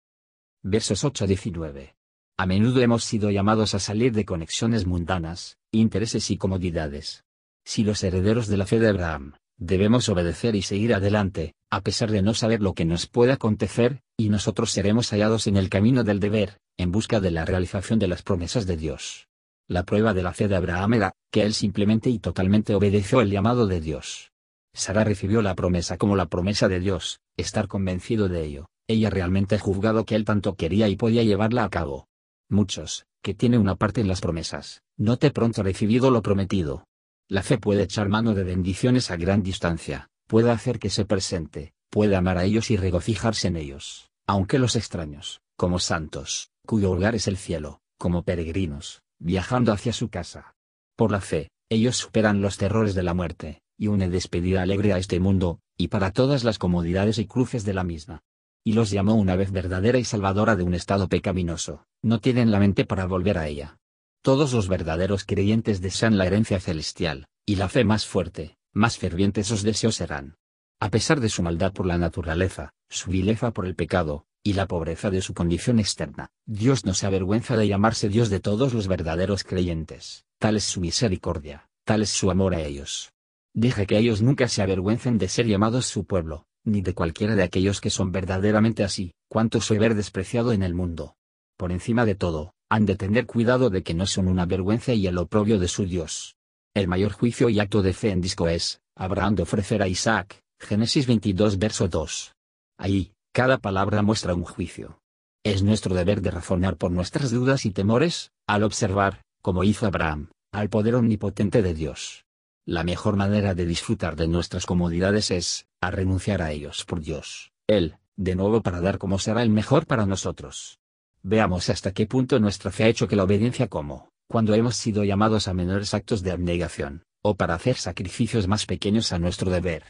Versos 0.64 1.04
8 1.04 1.26
a 1.26 1.28
19. 1.28 1.96
A 2.38 2.46
menudo 2.46 2.82
hemos 2.82 3.04
sido 3.04 3.30
llamados 3.30 3.76
a 3.76 3.80
salir 3.80 4.14
de 4.14 4.24
conexiones 4.24 4.88
mundanas, 4.88 5.58
intereses 5.74 6.32
y 6.32 6.38
comodidades. 6.38 7.26
Si 7.66 7.84
los 7.84 8.02
herederos 8.02 8.48
de 8.48 8.56
la 8.56 8.66
fe 8.66 8.80
de 8.80 8.88
Abraham, 8.88 9.34
debemos 9.58 10.08
obedecer 10.08 10.56
y 10.56 10.62
seguir 10.62 10.94
adelante, 10.94 11.54
a 11.70 11.82
pesar 11.82 12.10
de 12.10 12.22
no 12.22 12.34
saber 12.34 12.62
lo 12.62 12.74
que 12.74 12.86
nos 12.86 13.08
puede 13.08 13.34
acontecer, 13.34 14.02
y 14.16 14.30
nosotros 14.30 14.72
seremos 14.72 15.10
hallados 15.10 15.48
en 15.48 15.58
el 15.58 15.70
camino 15.70 16.06
del 16.06 16.22
deber, 16.22 16.60
en 16.78 16.94
busca 16.94 17.20
de 17.20 17.32
la 17.32 17.44
realización 17.44 18.00
de 18.00 18.08
las 18.08 18.24
promesas 18.24 18.66
de 18.66 18.78
Dios. 18.78 19.28
La 19.68 19.84
prueba 19.84 20.14
de 20.14 20.24
la 20.24 20.34
fe 20.34 20.48
de 20.48 20.56
Abraham 20.56 20.94
era, 20.94 21.14
que 21.30 21.44
él 21.44 21.54
simplemente 21.54 22.10
y 22.10 22.20
totalmente 22.20 22.74
obedeció 22.74 23.20
el 23.20 23.32
llamado 23.32 23.68
de 23.68 23.82
Dios. 23.82 24.33
Sara 24.74 25.04
recibió 25.04 25.42
la 25.42 25.56
promesa 25.56 25.98
como 25.98 26.16
la 26.16 26.26
promesa 26.26 26.68
de 26.68 26.80
Dios, 26.80 27.20
estar 27.38 27.68
convencido 27.68 28.28
de 28.28 28.44
ello, 28.44 28.68
ella 28.88 29.10
realmente 29.10 29.56
ha 29.56 29.60
juzgado 29.60 30.06
que 30.06 30.16
él 30.16 30.26
tanto 30.26 30.56
quería 30.56 30.88
y 30.90 30.96
podía 30.96 31.24
llevarla 31.24 31.64
a 31.64 31.70
cabo. 31.70 32.08
Muchos, 32.50 33.06
que 33.22 33.34
tienen 33.34 33.62
una 33.62 33.76
parte 33.76 34.02
en 34.02 34.08
las 34.08 34.22
promesas, 34.22 34.82
no 34.98 35.18
te 35.18 35.32
pronto 35.32 35.64
recibido 35.64 36.12
lo 36.12 36.22
prometido. 36.22 36.86
La 37.30 37.44
fe 37.44 37.58
puede 37.58 37.84
echar 37.84 38.10
mano 38.10 38.34
de 38.34 38.44
bendiciones 38.44 39.10
a 39.12 39.16
gran 39.16 39.44
distancia, 39.44 40.10
puede 40.28 40.52
hacer 40.52 40.80
que 40.80 40.90
se 40.90 41.06
presente, 41.06 41.74
puede 41.90 42.16
amar 42.16 42.38
a 42.38 42.44
ellos 42.44 42.70
y 42.70 42.78
regocijarse 42.78 43.48
en 43.48 43.56
ellos, 43.56 44.10
aunque 44.28 44.60
los 44.60 44.76
extraños, 44.76 45.42
como 45.56 45.80
santos, 45.80 46.50
cuyo 46.66 46.92
hogar 46.92 47.16
es 47.16 47.28
el 47.28 47.38
cielo, 47.38 47.80
como 47.98 48.24
peregrinos, 48.24 49.02
viajando 49.20 49.72
hacia 49.72 49.94
su 49.94 50.10
casa. 50.10 50.56
Por 50.98 51.12
la 51.12 51.22
fe, 51.22 51.50
ellos 51.70 51.96
superan 51.96 52.42
los 52.42 52.58
terrores 52.58 52.94
de 52.94 53.04
la 53.04 53.14
muerte, 53.14 53.63
y 53.78 53.88
une 53.88 54.10
despedida 54.10 54.62
alegre 54.62 54.94
a 54.94 54.98
este 54.98 55.20
mundo, 55.20 55.60
y 55.78 55.88
para 55.88 56.12
todas 56.12 56.44
las 56.44 56.60
comodidades 56.60 57.18
y 57.18 57.26
cruces 57.26 57.66
de 57.66 57.74
la 57.74 57.84
misma. 57.84 58.24
Y 58.64 58.74
los 58.74 58.92
llamó 58.92 59.16
una 59.16 59.36
vez 59.36 59.52
verdadera 59.52 60.00
y 60.00 60.04
salvadora 60.04 60.56
de 60.56 60.64
un 60.64 60.74
estado 60.74 61.10
pecaminoso, 61.10 61.86
no 62.02 62.20
tienen 62.20 62.52
la 62.52 62.60
mente 62.60 62.86
para 62.86 63.06
volver 63.06 63.38
a 63.38 63.48
ella. 63.48 63.80
Todos 64.22 64.54
los 64.54 64.70
verdaderos 64.70 65.26
creyentes 65.26 65.82
desean 65.82 66.18
la 66.18 66.26
herencia 66.26 66.60
celestial, 66.60 67.28
y 67.46 67.58
la 67.58 67.68
fe 67.68 67.84
más 67.84 68.06
fuerte, 68.06 68.58
más 68.72 68.98
ferviente 68.98 69.42
esos 69.42 69.64
deseos 69.64 69.96
serán. 69.96 70.38
A 70.80 70.90
pesar 70.90 71.20
de 71.20 71.30
su 71.30 71.44
maldad 71.44 71.74
por 71.74 71.86
la 71.86 71.98
naturaleza, 71.98 72.74
su 72.90 73.12
vileza 73.12 73.52
por 73.52 73.66
el 73.66 73.76
pecado, 73.76 74.26
y 74.44 74.54
la 74.54 74.68
pobreza 74.68 75.10
de 75.10 75.22
su 75.22 75.34
condición 75.34 75.80
externa, 75.80 76.30
Dios 76.46 76.86
no 76.86 76.94
se 76.94 77.06
avergüenza 77.06 77.56
de 77.56 77.68
llamarse 77.68 78.10
Dios 78.10 78.30
de 78.30 78.42
todos 78.42 78.74
los 78.74 78.88
verdaderos 78.88 79.44
creyentes, 79.44 80.26
tal 80.38 80.58
es 80.58 80.66
su 80.66 80.82
misericordia, 80.82 81.70
tal 81.86 82.02
es 82.02 82.10
su 82.10 82.30
amor 82.30 82.54
a 82.54 82.62
ellos. 82.62 83.13
Deje 83.56 83.86
que 83.86 83.98
ellos 83.98 84.22
nunca 84.22 84.48
se 84.48 84.64
avergüencen 84.64 85.20
de 85.20 85.28
ser 85.28 85.46
llamados 85.46 85.86
su 85.86 86.06
pueblo, 86.06 86.48
ni 86.64 86.82
de 86.82 86.96
cualquiera 86.96 87.36
de 87.36 87.44
aquellos 87.44 87.82
que 87.82 87.92
son 87.92 88.12
verdaderamente 88.12 88.84
así, 88.84 89.14
cuanto 89.30 89.62
soy 89.62 89.78
ver 89.78 89.94
despreciado 89.94 90.54
en 90.54 90.64
el 90.64 90.74
mundo. 90.74 91.16
Por 91.56 91.72
encima 91.72 92.06
de 92.06 92.16
todo, 92.16 92.56
han 92.70 92.88
de 92.88 92.96
tener 92.96 93.28
cuidado 93.28 93.70
de 93.70 93.84
que 93.84 93.94
no 93.94 94.08
son 94.08 94.28
una 94.28 94.48
vergüenza 94.48 94.94
y 94.94 95.06
el 95.06 95.20
oprobio 95.20 95.60
de 95.60 95.68
su 95.68 95.86
Dios. 95.86 96.36
El 96.74 96.88
mayor 96.88 97.12
juicio 97.12 97.50
y 97.50 97.60
acto 97.60 97.84
de 97.84 97.94
fe 97.94 98.10
en 98.10 98.22
disco 98.22 98.48
es, 98.48 98.82
Abraham 98.96 99.36
de 99.36 99.44
ofrecer 99.44 99.84
a 99.84 99.88
Isaac, 99.88 100.42
Génesis 100.60 101.06
22 101.06 101.60
verso 101.60 101.88
2. 101.88 102.34
Ahí, 102.80 103.14
cada 103.32 103.60
palabra 103.60 104.02
muestra 104.02 104.34
un 104.34 104.44
juicio. 104.44 105.00
Es 105.44 105.62
nuestro 105.62 105.94
deber 105.94 106.22
de 106.22 106.32
razonar 106.32 106.78
por 106.78 106.90
nuestras 106.90 107.30
dudas 107.30 107.66
y 107.66 107.72
temores, 107.72 108.32
al 108.48 108.64
observar, 108.64 109.22
como 109.44 109.64
hizo 109.64 109.86
Abraham, 109.86 110.30
al 110.52 110.70
poder 110.70 110.96
omnipotente 110.96 111.62
de 111.62 111.76
Dios. 111.76 112.23
La 112.66 112.86
mejor 112.86 113.18
manera 113.18 113.56
de 113.56 113.66
disfrutar 113.66 114.16
de 114.16 114.30
nuestras 114.30 114.66
comodidades 114.66 115.32
es, 115.32 115.68
a 115.82 115.92
renunciar 115.92 116.42
a 116.42 116.54
ellos 116.54 116.86
por 116.86 117.02
Dios, 117.02 117.52
Él, 117.68 117.98
de 118.16 118.36
nuevo 118.36 118.62
para 118.62 118.80
dar 118.80 119.00
como 119.00 119.20
será 119.20 119.44
el 119.44 119.50
mejor 119.50 119.86
para 119.86 120.06
nosotros. 120.06 120.80
Veamos 121.24 121.70
hasta 121.70 121.92
qué 121.92 122.08
punto 122.08 122.40
nuestra 122.40 122.72
fe 122.72 122.86
ha 122.86 122.88
hecho 122.88 123.10
que 123.10 123.18
la 123.18 123.26
obediencia 123.26 123.68
como, 123.68 124.12
cuando 124.30 124.54
hemos 124.54 124.78
sido 124.78 125.04
llamados 125.04 125.50
a 125.50 125.54
menores 125.54 125.94
actos 125.94 126.24
de 126.24 126.32
abnegación, 126.32 127.04
o 127.22 127.36
para 127.36 127.56
hacer 127.56 127.76
sacrificios 127.76 128.48
más 128.48 128.66
pequeños 128.66 129.12
a 129.12 129.20
nuestro 129.20 129.52
deber. 129.52 129.84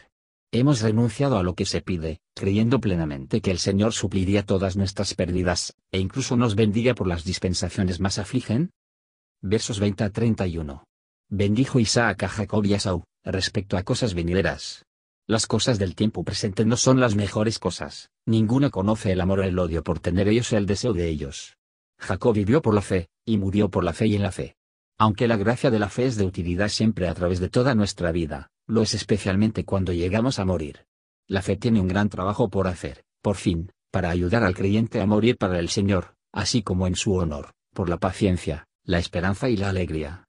Hemos 0.51 0.82
renunciado 0.82 1.38
a 1.38 1.44
lo 1.44 1.53
que 1.53 1.65
se 1.65 1.82
pide, 1.82 2.22
creyendo 2.36 2.80
plenamente 2.80 3.42
que 3.42 3.51
el 3.51 3.60
Señor 3.60 3.94
supliría 3.94 4.48
todas 4.48 4.77
nuestras 4.77 5.13
pérdidas, 5.13 5.75
e 5.92 6.00
incluso 6.00 6.38
nos 6.38 6.56
bendiga 6.56 6.96
por 6.96 7.06
las 7.06 7.24
dispensaciones 7.24 8.00
más 8.00 8.18
afligen. 8.18 8.72
Versos 9.44 9.80
20 9.80 10.06
a 10.06 10.10
31. 10.10 10.84
Bendijo 11.36 11.80
Isaac 11.80 12.22
a 12.22 12.30
Jacob 12.30 12.63
y 12.63 12.75
a 12.75 12.80
Saúl, 12.80 13.06
respecto 13.24 13.75
a 13.75 13.82
cosas 13.82 14.13
venideras. 14.13 14.86
Las 15.25 15.48
cosas 15.48 15.80
del 15.80 15.96
tiempo 15.96 16.24
presente 16.24 16.63
no 16.63 16.78
son 16.78 17.00
las 17.00 17.16
mejores 17.16 17.58
cosas, 17.58 18.12
ninguna 18.28 18.70
conoce 18.70 19.12
el 19.12 19.20
amor 19.20 19.40
o 19.40 19.44
el 19.44 19.58
odio 19.58 19.84
por 19.84 19.98
tener 19.98 20.28
ellos 20.28 20.54
el 20.54 20.68
deseo 20.68 20.94
de 20.94 21.10
ellos. 21.10 21.58
Jacob 21.98 22.36
vivió 22.36 22.62
por 22.62 22.75
la 22.75 22.84
fe, 22.84 23.08
y 23.25 23.40
murió 23.40 23.70
por 23.70 23.84
la 23.84 23.94
fe 23.94 24.06
y 24.06 24.16
en 24.16 24.22
la 24.22 24.32
fe. 24.32 24.58
Aunque 25.00 25.28
la 25.28 25.36
gracia 25.36 25.72
de 25.72 25.80
la 25.80 25.90
fe 25.90 26.06
es 26.06 26.18
de 26.18 26.25
utilidad 26.25 26.70
siempre 26.70 27.08
a 27.08 27.16
través 27.16 27.40
de 27.40 27.50
toda 27.50 27.74
nuestra 27.74 28.12
vida, 28.12 28.52
lo 28.68 28.84
es 28.84 28.94
especialmente 28.94 29.66
cuando 29.66 29.92
llegamos 29.92 30.38
a 30.38 30.46
morir. 30.46 30.86
La 31.28 31.42
fe 31.42 31.58
tiene 31.58 31.82
un 31.82 31.88
gran 31.88 32.10
trabajo 32.10 32.52
por 32.52 32.68
hacer, 32.68 33.06
por 33.24 33.38
fin, 33.38 33.72
para 33.90 34.12
ayudar 34.12 34.44
al 34.44 34.54
creyente 34.54 35.02
a 35.02 35.08
morir 35.08 35.38
para 35.40 35.58
el 35.58 35.70
Señor, 35.70 36.13
así 36.32 36.62
como 36.62 36.86
en 36.86 36.96
su 36.96 37.16
honor, 37.16 37.56
por 37.74 37.90
la 37.90 37.98
paciencia, 37.98 38.68
la 38.84 39.00
esperanza 39.00 39.50
y 39.50 39.58
la 39.58 39.70
alegría. 39.70 40.28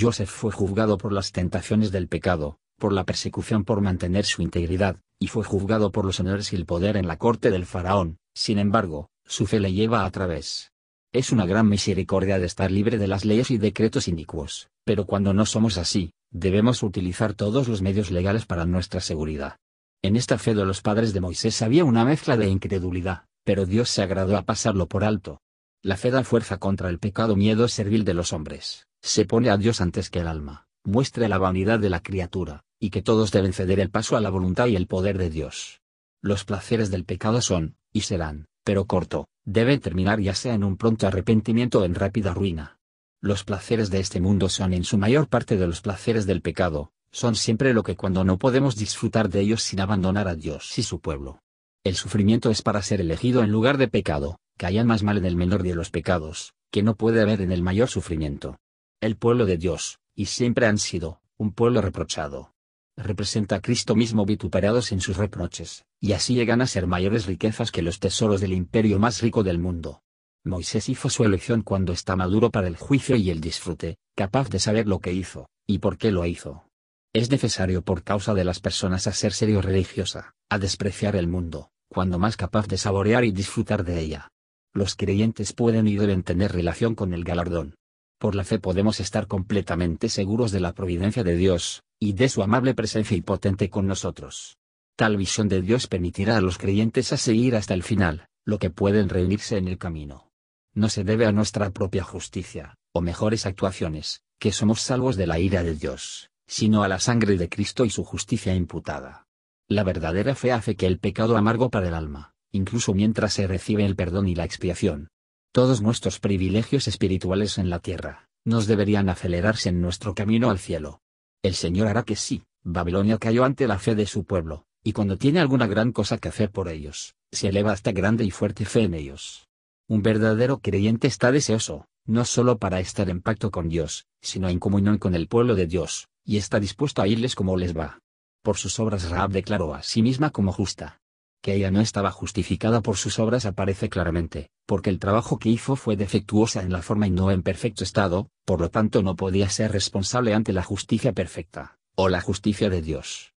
Joseph 0.00 0.30
fue 0.30 0.52
juzgado 0.52 0.96
por 0.96 1.12
las 1.12 1.32
tentaciones 1.32 1.92
del 1.92 2.08
pecado, 2.08 2.58
por 2.78 2.94
la 2.94 3.04
persecución 3.04 3.64
por 3.64 3.82
mantener 3.82 4.24
su 4.24 4.40
integridad, 4.40 4.96
y 5.18 5.26
fue 5.26 5.44
juzgado 5.44 5.92
por 5.92 6.06
los 6.06 6.18
honores 6.18 6.50
y 6.52 6.56
el 6.56 6.64
poder 6.64 6.96
en 6.96 7.06
la 7.06 7.18
corte 7.18 7.50
del 7.50 7.66
faraón, 7.66 8.16
sin 8.34 8.58
embargo, 8.58 9.10
su 9.26 9.46
fe 9.46 9.60
le 9.60 9.74
lleva 9.74 10.06
a 10.06 10.10
través. 10.10 10.72
Es 11.12 11.30
una 11.30 11.44
gran 11.44 11.68
misericordia 11.68 12.38
de 12.38 12.46
estar 12.46 12.70
libre 12.70 12.96
de 12.96 13.06
las 13.06 13.26
leyes 13.26 13.50
y 13.50 13.58
decretos 13.58 14.08
inicuos, 14.08 14.70
pero 14.84 15.04
cuando 15.04 15.34
no 15.34 15.44
somos 15.44 15.76
así, 15.76 16.14
debemos 16.30 16.82
utilizar 16.82 17.34
todos 17.34 17.68
los 17.68 17.82
medios 17.82 18.10
legales 18.10 18.46
para 18.46 18.64
nuestra 18.64 19.00
seguridad. 19.00 19.58
En 20.00 20.16
esta 20.16 20.38
fe 20.38 20.54
de 20.54 20.64
los 20.64 20.80
padres 20.80 21.12
de 21.12 21.20
Moisés 21.20 21.60
había 21.60 21.84
una 21.84 22.06
mezcla 22.06 22.38
de 22.38 22.48
incredulidad, 22.48 23.26
pero 23.44 23.66
Dios 23.66 23.90
se 23.90 24.02
agradó 24.02 24.38
a 24.38 24.42
pasarlo 24.42 24.88
por 24.88 25.04
alto. 25.04 25.42
La 25.82 25.98
fe 25.98 26.10
da 26.10 26.24
fuerza 26.24 26.56
contra 26.56 26.88
el 26.88 26.98
pecado 26.98 27.36
miedo 27.36 27.68
servil 27.68 28.04
de 28.04 28.14
los 28.14 28.32
hombres 28.32 28.86
se 29.02 29.24
pone 29.24 29.50
a 29.50 29.56
Dios 29.56 29.80
antes 29.80 30.10
que 30.10 30.20
el 30.20 30.28
alma, 30.28 30.68
muestra 30.84 31.28
la 31.28 31.38
vanidad 31.38 31.80
de 31.80 31.90
la 31.90 32.00
criatura, 32.00 32.62
y 32.78 32.90
que 32.90 33.02
todos 33.02 33.32
deben 33.32 33.52
ceder 33.52 33.80
el 33.80 33.90
paso 33.90 34.16
a 34.16 34.20
la 34.20 34.30
voluntad 34.30 34.66
y 34.66 34.76
el 34.76 34.86
poder 34.86 35.18
de 35.18 35.28
Dios. 35.28 35.80
Los 36.20 36.44
placeres 36.44 36.90
del 36.90 37.04
pecado 37.04 37.40
son, 37.40 37.76
y 37.92 38.02
serán, 38.02 38.46
pero 38.62 38.86
corto, 38.86 39.26
deben 39.44 39.80
terminar 39.80 40.20
ya 40.20 40.36
sea 40.36 40.54
en 40.54 40.62
un 40.62 40.76
pronto 40.76 41.08
arrepentimiento 41.08 41.80
o 41.80 41.84
en 41.84 41.96
rápida 41.96 42.32
ruina. 42.32 42.78
Los 43.20 43.42
placeres 43.42 43.90
de 43.90 43.98
este 43.98 44.20
mundo 44.20 44.48
son 44.48 44.72
en 44.72 44.84
su 44.84 44.98
mayor 44.98 45.28
parte 45.28 45.56
de 45.56 45.66
los 45.66 45.80
placeres 45.80 46.24
del 46.24 46.40
pecado, 46.40 46.92
son 47.10 47.34
siempre 47.34 47.74
lo 47.74 47.82
que 47.82 47.96
cuando 47.96 48.22
no 48.22 48.38
podemos 48.38 48.76
disfrutar 48.76 49.28
de 49.28 49.40
ellos 49.40 49.62
sin 49.62 49.80
abandonar 49.80 50.28
a 50.28 50.36
Dios 50.36 50.78
y 50.78 50.84
su 50.84 51.00
pueblo. 51.00 51.40
El 51.84 51.96
sufrimiento 51.96 52.50
es 52.50 52.62
para 52.62 52.82
ser 52.82 53.00
elegido 53.00 53.42
en 53.42 53.50
lugar 53.50 53.78
de 53.78 53.88
pecado, 53.88 54.38
que 54.56 54.66
haya 54.66 54.84
más 54.84 55.02
mal 55.02 55.18
en 55.18 55.24
el 55.24 55.34
menor 55.34 55.64
de 55.64 55.74
los 55.74 55.90
pecados, 55.90 56.54
que 56.70 56.84
no 56.84 56.94
puede 56.94 57.20
haber 57.20 57.40
en 57.40 57.50
el 57.50 57.62
mayor 57.62 57.88
sufrimiento 57.88 58.58
el 59.02 59.16
pueblo 59.16 59.46
de 59.46 59.58
Dios, 59.58 59.98
y 60.14 60.26
siempre 60.26 60.66
han 60.66 60.78
sido, 60.78 61.20
un 61.36 61.52
pueblo 61.52 61.82
reprochado. 61.82 62.54
Representa 62.96 63.56
a 63.56 63.60
Cristo 63.60 63.96
mismo 63.96 64.24
vituperados 64.24 64.92
en 64.92 65.00
sus 65.00 65.16
reproches, 65.16 65.84
y 66.00 66.12
así 66.12 66.36
llegan 66.36 66.62
a 66.62 66.68
ser 66.68 66.86
mayores 66.86 67.26
riquezas 67.26 67.72
que 67.72 67.82
los 67.82 67.98
tesoros 67.98 68.40
del 68.40 68.52
imperio 68.52 69.00
más 69.00 69.20
rico 69.20 69.42
del 69.42 69.58
mundo. 69.58 70.02
Moisés 70.44 70.88
hizo 70.88 71.10
su 71.10 71.24
elección 71.24 71.62
cuando 71.62 71.92
está 71.92 72.14
maduro 72.14 72.50
para 72.50 72.68
el 72.68 72.76
juicio 72.76 73.16
y 73.16 73.30
el 73.30 73.40
disfrute, 73.40 73.96
capaz 74.14 74.48
de 74.50 74.60
saber 74.60 74.86
lo 74.86 75.00
que 75.00 75.12
hizo, 75.12 75.48
y 75.66 75.80
por 75.80 75.98
qué 75.98 76.12
lo 76.12 76.24
hizo. 76.24 76.68
Es 77.12 77.28
necesario 77.28 77.82
por 77.82 78.04
causa 78.04 78.34
de 78.34 78.44
las 78.44 78.60
personas 78.60 79.08
a 79.08 79.12
ser 79.12 79.32
serio 79.32 79.62
religiosa, 79.62 80.36
a 80.48 80.60
despreciar 80.60 81.16
el 81.16 81.26
mundo, 81.26 81.70
cuando 81.88 82.20
más 82.20 82.36
capaz 82.36 82.68
de 82.68 82.78
saborear 82.78 83.24
y 83.24 83.32
disfrutar 83.32 83.82
de 83.82 83.98
ella. 83.98 84.28
Los 84.72 84.94
creyentes 84.94 85.52
pueden 85.52 85.88
y 85.88 85.96
deben 85.96 86.22
tener 86.22 86.52
relación 86.52 86.94
con 86.94 87.12
el 87.14 87.24
galardón, 87.24 87.74
por 88.22 88.36
la 88.36 88.44
fe 88.44 88.60
podemos 88.60 89.00
estar 89.00 89.26
completamente 89.26 90.08
seguros 90.08 90.52
de 90.52 90.60
la 90.60 90.74
providencia 90.74 91.24
de 91.24 91.34
Dios, 91.34 91.82
y 91.98 92.12
de 92.12 92.28
su 92.28 92.44
amable 92.44 92.72
presencia 92.72 93.16
y 93.16 93.20
potente 93.20 93.68
con 93.68 93.88
nosotros. 93.88 94.58
Tal 94.94 95.16
visión 95.16 95.48
de 95.48 95.60
Dios 95.60 95.88
permitirá 95.88 96.36
a 96.36 96.40
los 96.40 96.56
creyentes 96.56 97.12
a 97.12 97.16
seguir 97.16 97.56
hasta 97.56 97.74
el 97.74 97.82
final, 97.82 98.28
lo 98.44 98.60
que 98.60 98.70
pueden 98.70 99.08
reunirse 99.08 99.56
en 99.56 99.66
el 99.66 99.76
camino. 99.76 100.30
No 100.72 100.88
se 100.88 101.02
debe 101.02 101.26
a 101.26 101.32
nuestra 101.32 101.70
propia 101.70 102.04
justicia, 102.04 102.76
o 102.92 103.00
mejores 103.00 103.44
actuaciones, 103.44 104.22
que 104.38 104.52
somos 104.52 104.80
salvos 104.82 105.16
de 105.16 105.26
la 105.26 105.40
ira 105.40 105.64
de 105.64 105.74
Dios, 105.74 106.30
sino 106.46 106.84
a 106.84 106.88
la 106.88 107.00
sangre 107.00 107.36
de 107.36 107.48
Cristo 107.48 107.84
y 107.84 107.90
su 107.90 108.04
justicia 108.04 108.54
imputada. 108.54 109.26
La 109.66 109.82
verdadera 109.82 110.36
fe 110.36 110.52
hace 110.52 110.76
que 110.76 110.86
el 110.86 111.00
pecado 111.00 111.36
amargo 111.36 111.70
para 111.70 111.88
el 111.88 111.94
alma, 111.94 112.34
incluso 112.52 112.94
mientras 112.94 113.32
se 113.32 113.48
recibe 113.48 113.84
el 113.84 113.96
perdón 113.96 114.28
y 114.28 114.36
la 114.36 114.44
expiación, 114.44 115.08
todos 115.52 115.82
nuestros 115.82 116.18
privilegios 116.18 116.88
espirituales 116.88 117.58
en 117.58 117.68
la 117.68 117.78
tierra, 117.78 118.30
nos 118.42 118.66
deberían 118.66 119.10
acelerarse 119.10 119.68
en 119.68 119.82
nuestro 119.82 120.14
camino 120.14 120.48
al 120.48 120.58
cielo. 120.58 121.02
El 121.42 121.54
Señor 121.54 121.88
hará 121.88 122.04
que 122.04 122.16
sí, 122.16 122.44
Babilonia 122.64 123.18
cayó 123.18 123.44
ante 123.44 123.66
la 123.66 123.78
fe 123.78 123.94
de 123.94 124.06
su 124.06 124.24
pueblo, 124.24 124.64
y 124.82 124.92
cuando 124.92 125.18
tiene 125.18 125.40
alguna 125.40 125.66
gran 125.66 125.92
cosa 125.92 126.16
que 126.16 126.28
hacer 126.28 126.50
por 126.50 126.68
ellos, 126.68 127.14
se 127.30 127.48
eleva 127.48 127.72
hasta 127.72 127.92
grande 127.92 128.24
y 128.24 128.30
fuerte 128.30 128.64
fe 128.64 128.84
en 128.84 128.94
ellos. 128.94 129.46
Un 129.88 130.02
verdadero 130.02 130.58
creyente 130.58 131.06
está 131.06 131.30
deseoso, 131.30 131.86
no 132.06 132.24
solo 132.24 132.56
para 132.56 132.80
estar 132.80 133.10
en 133.10 133.20
pacto 133.20 133.50
con 133.50 133.68
Dios, 133.68 134.06
sino 134.22 134.48
en 134.48 134.58
comunión 134.58 134.96
con 134.96 135.14
el 135.14 135.28
pueblo 135.28 135.54
de 135.54 135.66
Dios, 135.66 136.08
y 136.24 136.38
está 136.38 136.60
dispuesto 136.60 137.02
a 137.02 137.08
irles 137.08 137.34
como 137.34 137.58
les 137.58 137.76
va. 137.76 137.98
Por 138.42 138.56
sus 138.56 138.80
obras 138.80 139.10
Raab 139.10 139.30
declaró 139.32 139.74
a 139.74 139.82
sí 139.82 140.02
misma 140.02 140.30
como 140.30 140.50
justa, 140.50 141.00
que 141.42 141.54
ella 141.54 141.70
no 141.70 141.80
estaba 141.80 142.10
justificada 142.10 142.80
por 142.80 142.96
sus 142.96 143.18
obras 143.18 143.44
aparece 143.44 143.88
claramente, 143.88 144.48
porque 144.66 144.90
el 144.90 144.98
trabajo 144.98 145.38
que 145.38 145.48
hizo 145.48 145.76
fue 145.76 145.96
defectuosa 145.96 146.62
en 146.62 146.72
la 146.72 146.82
forma 146.82 147.06
y 147.06 147.10
no 147.10 147.30
en 147.30 147.42
perfecto 147.42 147.84
estado, 147.84 148.28
por 148.44 148.60
lo 148.60 148.70
tanto 148.70 149.02
no 149.02 149.16
podía 149.16 149.48
ser 149.50 149.72
responsable 149.72 150.34
ante 150.34 150.52
la 150.52 150.62
justicia 150.62 151.12
perfecta, 151.12 151.78
o 151.94 152.08
la 152.08 152.20
justicia 152.20 152.70
de 152.70 152.82
Dios. 152.82 153.34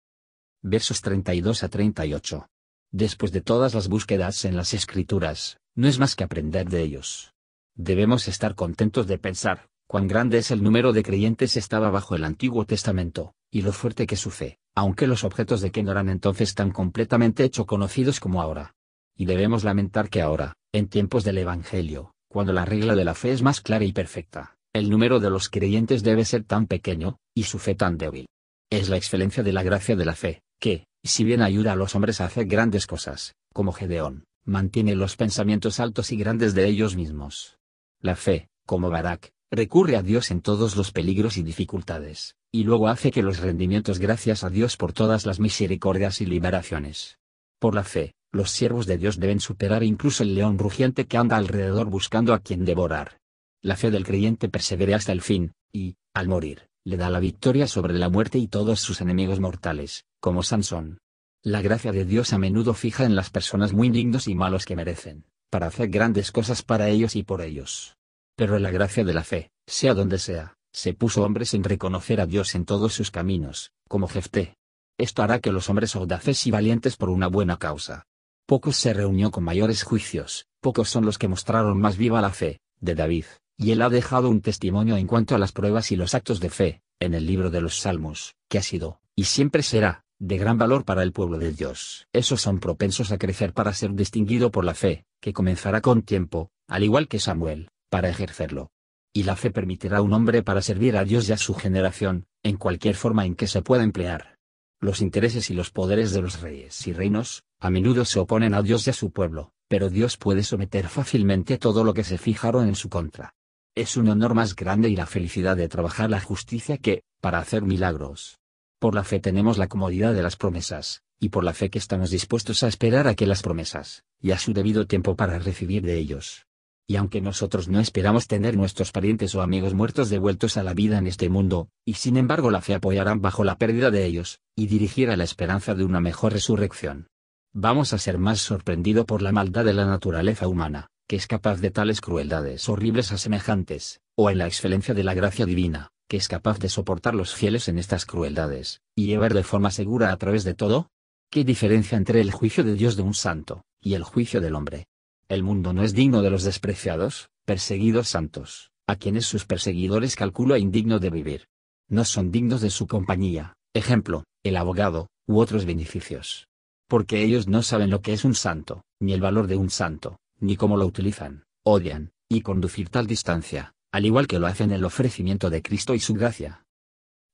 Versos 0.63 1.01
32 1.03 1.63
a 1.63 1.69
38. 1.69 2.49
Después 2.91 3.33
de 3.33 3.41
todas 3.41 3.75
las 3.75 3.89
búsquedas 3.89 4.45
en 4.45 4.57
las 4.57 4.73
escrituras, 4.73 5.59
no 5.75 5.89
es 5.89 5.99
más 5.99 6.15
que 6.15 6.25
aprender 6.25 6.69
de 6.69 6.83
ellos. 6.83 7.35
Debemos 7.75 8.29
estar 8.29 8.55
contentos 8.55 9.07
de 9.09 9.19
pensar, 9.19 9.69
cuán 9.89 10.07
grande 10.07 10.39
es 10.39 10.51
el 10.51 10.63
número 10.63 10.93
de 10.93 11.03
creyentes 11.03 11.57
estaba 11.57 11.91
bajo 11.91 12.15
el 12.15 12.25
Antiguo 12.25 12.65
Testamento, 12.65 13.35
y 13.51 13.63
lo 13.63 13.73
fuerte 13.73 14.07
que 14.07 14.17
su 14.17 14.31
fe, 14.31 14.59
aunque 14.75 15.07
los 15.07 15.25
objetos 15.25 15.61
de 15.61 15.73
que 15.73 15.83
no 15.83 15.91
eran 15.91 16.09
entonces 16.09 16.55
tan 16.55 16.71
completamente 16.71 17.45
hecho 17.45 17.67
conocidos 17.67 18.21
como 18.21 18.41
ahora. 18.41 18.75
Y 19.17 19.27
debemos 19.27 19.65
lamentar 19.65 20.09
que 20.09 20.23
ahora, 20.23 20.57
en 20.75 20.89
tiempos 20.89 21.23
del 21.23 21.39
Evangelio, 21.39 22.11
cuando 22.29 22.53
la 22.53 22.65
regla 22.65 22.97
de 22.97 23.05
la 23.05 23.15
fe 23.15 23.31
es 23.31 23.43
más 23.43 23.61
clara 23.61 23.85
y 23.85 23.93
perfecta, 23.93 24.57
el 24.73 24.91
número 24.91 25.21
de 25.21 25.31
los 25.31 25.49
creyentes 25.49 26.03
debe 26.03 26.25
ser 26.25 26.43
tan 26.43 26.67
pequeño, 26.67 27.19
y 27.33 27.45
su 27.45 27.61
fe 27.61 27.77
tan 27.77 27.97
débil. 27.97 28.27
Es 28.73 28.89
la 28.89 28.97
excelencia 28.97 29.45
de 29.45 29.53
la 29.53 29.63
gracia 29.63 29.95
de 29.95 30.05
la 30.05 30.17
fe, 30.17 30.43
que, 30.59 30.87
si 31.05 31.23
bien 31.23 31.43
ayuda 31.43 31.73
a 31.73 31.77
los 31.77 31.95
hombres 31.95 32.21
a 32.21 32.25
hacer 32.25 32.47
grandes 32.47 32.89
cosas, 32.89 33.37
como 33.53 33.71
Gedeón, 33.71 34.25
mantiene 34.45 34.97
los 34.97 35.15
pensamientos 35.15 35.79
altos 35.79 36.11
y 36.11 36.17
grandes 36.17 36.55
de 36.55 36.67
ellos 36.67 36.97
mismos. 36.97 37.57
La 38.01 38.17
fe, 38.17 38.49
como 38.67 38.91
Barak, 38.91 39.31
recurre 39.53 39.95
a 39.95 40.03
Dios 40.03 40.33
en 40.33 40.41
todos 40.41 40.75
los 40.75 40.91
peligros 40.91 41.37
y 41.37 41.45
dificultades, 41.45 42.35
y 42.53 42.65
luego 42.65 42.89
hace 42.89 43.13
que 43.13 43.23
los 43.23 43.39
rendimientos 43.39 44.01
gracias 44.01 44.43
a 44.43 44.51
Dios 44.51 44.77
por 44.77 44.93
todas 44.93 45.25
las 45.25 45.39
misericordias 45.39 46.21
y 46.21 46.27
liberaciones. 46.27 47.21
Por 47.61 47.77
la 47.77 47.85
fe, 47.85 48.13
los 48.35 48.51
siervos 48.51 48.87
de 48.87 48.99
Dios 48.99 49.21
deben 49.21 49.39
superar 49.39 49.85
incluso 49.85 50.25
el 50.25 50.35
león 50.35 50.59
rugiente 50.59 51.07
que 51.07 51.17
anda 51.17 51.37
alrededor 51.37 51.89
buscando 51.89 52.35
a 52.35 52.41
quien 52.41 52.65
devorar. 52.65 53.21
La 53.63 53.77
fe 53.77 53.91
del 53.91 54.05
creyente 54.05 54.49
persevera 54.49 54.97
hasta 54.97 55.13
el 55.13 55.23
fin, 55.23 55.53
y, 55.73 55.97
al 56.13 56.29
morir, 56.29 56.69
le 56.85 56.97
da 56.97 57.11
la 57.11 57.21
victoria 57.21 57.69
sobre 57.69 57.95
la 57.95 58.09
muerte 58.09 58.39
y 58.39 58.49
todos 58.49 58.81
sus 58.81 59.01
enemigos 59.01 59.39
mortales, 59.39 60.05
como 60.21 60.43
Sansón. 60.43 60.99
La 61.43 61.63
gracia 61.63 61.93
de 61.93 62.05
Dios 62.05 62.33
a 62.33 62.39
menudo 62.39 62.75
fija 62.75 63.05
en 63.05 63.15
las 63.15 63.31
personas 63.31 63.73
muy 63.73 63.89
dignos 63.91 64.27
y 64.27 64.35
malos 64.35 64.65
que 64.65 64.77
merecen, 64.77 65.25
para 65.49 65.69
hacer 65.69 65.89
grandes 65.89 66.33
cosas 66.33 66.63
para 66.63 66.89
ellos 66.89 67.15
y 67.15 67.23
por 67.23 67.41
ellos. 67.41 67.97
Pero 68.37 68.59
la 68.59 68.73
gracia 68.73 69.05
de 69.05 69.15
la 69.15 69.23
fe, 69.23 69.53
sea 69.67 69.95
donde 69.95 70.19
sea, 70.19 70.57
se 70.73 70.93
puso 70.93 71.23
hombres 71.23 71.55
en 71.55 71.63
reconocer 71.63 72.21
a 72.21 72.27
Dios 72.27 72.57
en 72.57 72.65
todos 72.65 72.93
sus 72.93 73.13
caminos, 73.13 73.71
como 73.89 74.09
Jefté. 74.09 74.57
Esto 74.99 75.23
hará 75.23 75.39
que 75.39 75.53
los 75.53 75.71
hombres 75.71 75.95
audaces 75.95 76.47
y 76.49 76.51
valientes 76.51 76.97
por 76.97 77.11
una 77.11 77.29
buena 77.29 77.59
causa. 77.59 78.07
Pocos 78.47 78.77
se 78.77 78.93
reunió 78.93 79.31
con 79.31 79.43
mayores 79.43 79.85
juicios, 79.85 80.47
pocos 80.61 80.91
son 80.91 81.07
los 81.07 81.17
que 81.17 81.29
mostraron 81.29 81.81
más 81.81 81.97
viva 81.97 82.21
la 82.21 82.29
fe, 82.29 82.61
de 82.79 82.95
David, 82.95 83.25
y 83.57 83.71
él 83.71 83.81
ha 83.81 83.89
dejado 83.89 84.29
un 84.29 84.43
testimonio 84.43 84.99
en 84.99 85.07
cuanto 85.07 85.35
a 85.35 85.39
las 85.39 85.53
pruebas 85.53 85.91
y 85.93 85.97
los 85.97 86.15
actos 86.15 86.41
de 86.41 86.51
fe, 86.51 86.83
en 87.01 87.15
el 87.15 87.25
libro 87.25 87.49
de 87.49 87.63
los 87.63 87.81
Salmos, 87.81 88.35
que 88.51 88.59
ha 88.59 88.63
sido, 88.63 89.01
y 89.17 89.25
siempre 89.25 89.63
será, 89.63 90.05
de 90.19 90.37
gran 90.37 90.59
valor 90.59 90.85
para 90.85 91.03
el 91.03 91.13
pueblo 91.13 91.39
de 91.39 91.53
Dios. 91.53 92.07
Esos 92.13 92.43
son 92.43 92.61
propensos 92.61 93.13
a 93.13 93.19
crecer 93.19 93.55
para 93.55 93.73
ser 93.73 93.95
distinguido 93.95 94.51
por 94.51 94.67
la 94.67 94.75
fe, 94.75 95.07
que 95.23 95.33
comenzará 95.33 95.81
con 95.81 96.03
tiempo, 96.03 96.51
al 96.69 96.85
igual 96.85 97.09
que 97.09 97.21
Samuel, 97.21 97.71
para 97.89 98.11
ejercerlo. 98.11 98.71
Y 99.15 99.23
la 99.23 99.37
fe 99.37 99.53
permitirá 99.53 99.99
a 99.99 100.03
un 100.03 100.13
hombre 100.13 100.43
para 100.43 100.61
servir 100.61 100.99
a 100.99 101.05
Dios 101.05 101.27
y 101.31 101.33
a 101.33 101.39
su 101.39 101.55
generación, 101.55 102.27
en 102.43 102.59
cualquier 102.59 102.95
forma 102.95 103.25
en 103.25 103.37
que 103.37 103.47
se 103.47 103.63
pueda 103.63 103.85
emplear. 103.85 104.35
Los 104.81 105.01
intereses 105.01 105.49
y 105.49 105.55
los 105.55 105.71
poderes 105.71 106.13
de 106.13 106.21
los 106.21 106.43
reyes 106.43 106.87
y 106.87 106.93
reinos, 106.93 107.43
a 107.65 107.71
menudo 107.71 108.05
se 108.05 108.19
oponen 108.19 108.53
a 108.53 108.61
Dios 108.61 108.87
y 108.87 108.91
a 108.91 108.93
su 108.93 109.11
pueblo, 109.11 109.55
pero 109.69 109.89
Dios 109.89 110.19
puede 110.19 110.43
someter 110.43 110.87
fácilmente 110.87 111.57
todo 111.57 111.83
lo 111.83 111.95
que 111.95 112.05
se 112.05 112.19
fijaron 112.19 112.69
en 112.69 112.75
su 112.75 112.91
contra. 112.91 113.33
Es 113.75 113.97
un 113.97 114.07
honor 114.11 114.35
más 114.35 114.55
grande 114.55 114.91
y 114.91 114.97
la 114.97 115.07
felicidad 115.07 115.57
de 115.57 115.67
trabajar 115.67 116.11
la 116.11 116.21
justicia 116.21 116.77
que, 116.77 117.05
para 117.23 117.39
hacer 117.39 117.63
milagros, 117.63 118.39
por 118.79 118.95
la 118.95 119.03
fe 119.03 119.19
tenemos 119.19 119.57
la 119.57 119.67
comodidad 119.67 120.13
de 120.13 120.23
las 120.23 120.37
promesas, 120.37 121.01
y 121.19 121.31
por 121.31 121.43
la 121.43 121.55
fe 121.55 121.71
que 121.71 121.79
estamos 121.79 122.11
dispuestos 122.11 122.63
a 122.63 122.69
esperar 122.69 123.09
a 123.09 123.15
que 123.15 123.27
las 123.27 123.41
promesas, 123.41 124.05
y 124.21 124.33
a 124.33 124.39
su 124.39 124.53
debido 124.53 124.87
tiempo 124.87 125.17
para 125.17 125.39
recibir 125.39 125.85
de 125.85 125.97
ellos. 125.97 126.45
Y 126.87 126.97
aunque 126.97 127.23
nosotros 127.23 127.69
no 127.69 127.81
esperamos 127.81 128.27
tener 128.27 128.59
nuestros 128.59 128.93
parientes 128.93 129.35
o 129.35 129.41
amigos 129.41 129.73
muertos 129.73 130.11
devueltos 130.11 130.59
a 130.59 130.65
la 130.65 130.75
vida 130.75 130.99
en 130.99 131.07
este 131.07 131.31
mundo, 131.31 131.71
y 131.87 131.95
sin 131.95 132.19
embargo 132.19 132.51
la 132.51 132.61
fe 132.61 132.75
apoyarán 132.75 133.23
bajo 133.23 133.43
la 133.43 133.57
pérdida 133.57 133.91
de 133.91 134.05
ellos, 134.05 134.41
y 134.55 134.67
dirigirá 134.67 135.17
la 135.17 135.25
esperanza 135.25 135.75
de 135.75 135.85
una 135.85 136.01
mejor 136.01 136.35
resurrección. 136.35 137.09
Vamos 137.57 137.93
a 137.93 137.99
ser 137.99 138.19
más 138.19 138.41
sorprendido 138.41 139.07
por 139.07 139.23
la 139.23 139.31
maldad 139.31 139.65
de 139.65 139.75
la 139.75 139.87
naturaleza 139.87 140.49
humana, 140.49 140.89
que 141.07 141.15
es 141.15 141.29
capaz 141.29 141.61
de 141.61 141.71
tales 141.71 142.01
crueldades 142.01 142.69
horribles 142.69 143.13
a 143.13 143.17
semejantes, 143.17 144.01
o 144.17 144.29
en 144.29 144.39
la 144.39 144.49
excelencia 144.49 144.93
de 144.93 145.05
la 145.05 145.15
gracia 145.15 145.47
divina, 145.47 145.93
que 146.09 146.17
es 146.17 146.27
capaz 146.27 146.59
de 146.59 146.69
soportar 146.69 147.15
los 147.15 147.33
fieles 147.33 147.69
en 147.69 147.79
estas 147.79 148.07
crueldades, 148.07 148.81
y 148.97 149.07
llevar 149.07 149.35
de 149.35 149.45
forma 149.45 149.71
segura 149.71 150.11
a 150.11 150.17
través 150.17 150.43
de 150.43 150.55
todo? 150.55 150.89
¿Qué 151.31 151.45
diferencia 151.45 151.97
entre 151.97 152.21
el 152.21 152.33
juicio 152.33 152.65
de 152.65 152.75
Dios 152.75 152.97
de 152.97 153.03
un 153.03 153.15
santo, 153.15 153.63
y 153.81 153.95
el 153.95 154.03
juicio 154.03 154.41
del 154.41 154.57
hombre? 154.57 154.89
El 155.29 155.45
mundo 155.45 155.73
no 155.73 155.85
es 155.85 155.95
digno 155.95 156.23
de 156.23 156.31
los 156.31 156.43
despreciados, 156.43 157.29
perseguidos 157.45 158.09
santos, 158.09 158.73
a 158.89 158.97
quienes 158.97 159.27
sus 159.27 159.45
perseguidores 159.45 160.17
calcula 160.17 160.59
indigno 160.59 160.99
de 160.99 161.11
vivir. 161.11 161.47
No 161.89 162.05
son 162.05 162.33
dignos 162.33 162.63
de 162.63 162.71
su 162.71 162.89
compañía, 162.89 163.55
ejemplo, 163.75 164.25
el 164.43 164.57
abogado, 164.57 165.07
u 165.29 165.39
otros 165.39 165.67
beneficios. 165.67 166.49
Porque 166.95 167.25
ellos 167.25 167.49
no 167.49 167.65
saben 167.65 167.91
lo 167.91 168.03
que 168.03 168.13
es 168.13 168.25
un 168.25 168.37
santo, 168.37 168.85
ni 169.01 169.15
el 169.15 169.21
valor 169.21 169.49
de 169.49 169.57
un 169.57 169.69
santo, 169.69 170.21
ni 170.39 170.55
cómo 170.55 170.77
lo 170.77 170.87
utilizan, 170.87 171.43
odian, 171.65 172.13
y 172.29 172.43
conducir 172.43 172.89
tal 172.89 173.09
distancia, 173.09 173.75
al 173.91 174.07
igual 174.07 174.29
que 174.29 174.39
lo 174.39 174.47
hacen 174.47 174.71
el 174.71 174.85
ofrecimiento 174.85 175.51
de 175.51 175.61
Cristo 175.61 175.97
y 175.97 175.99
su 175.99 176.15
gracia. 176.15 176.65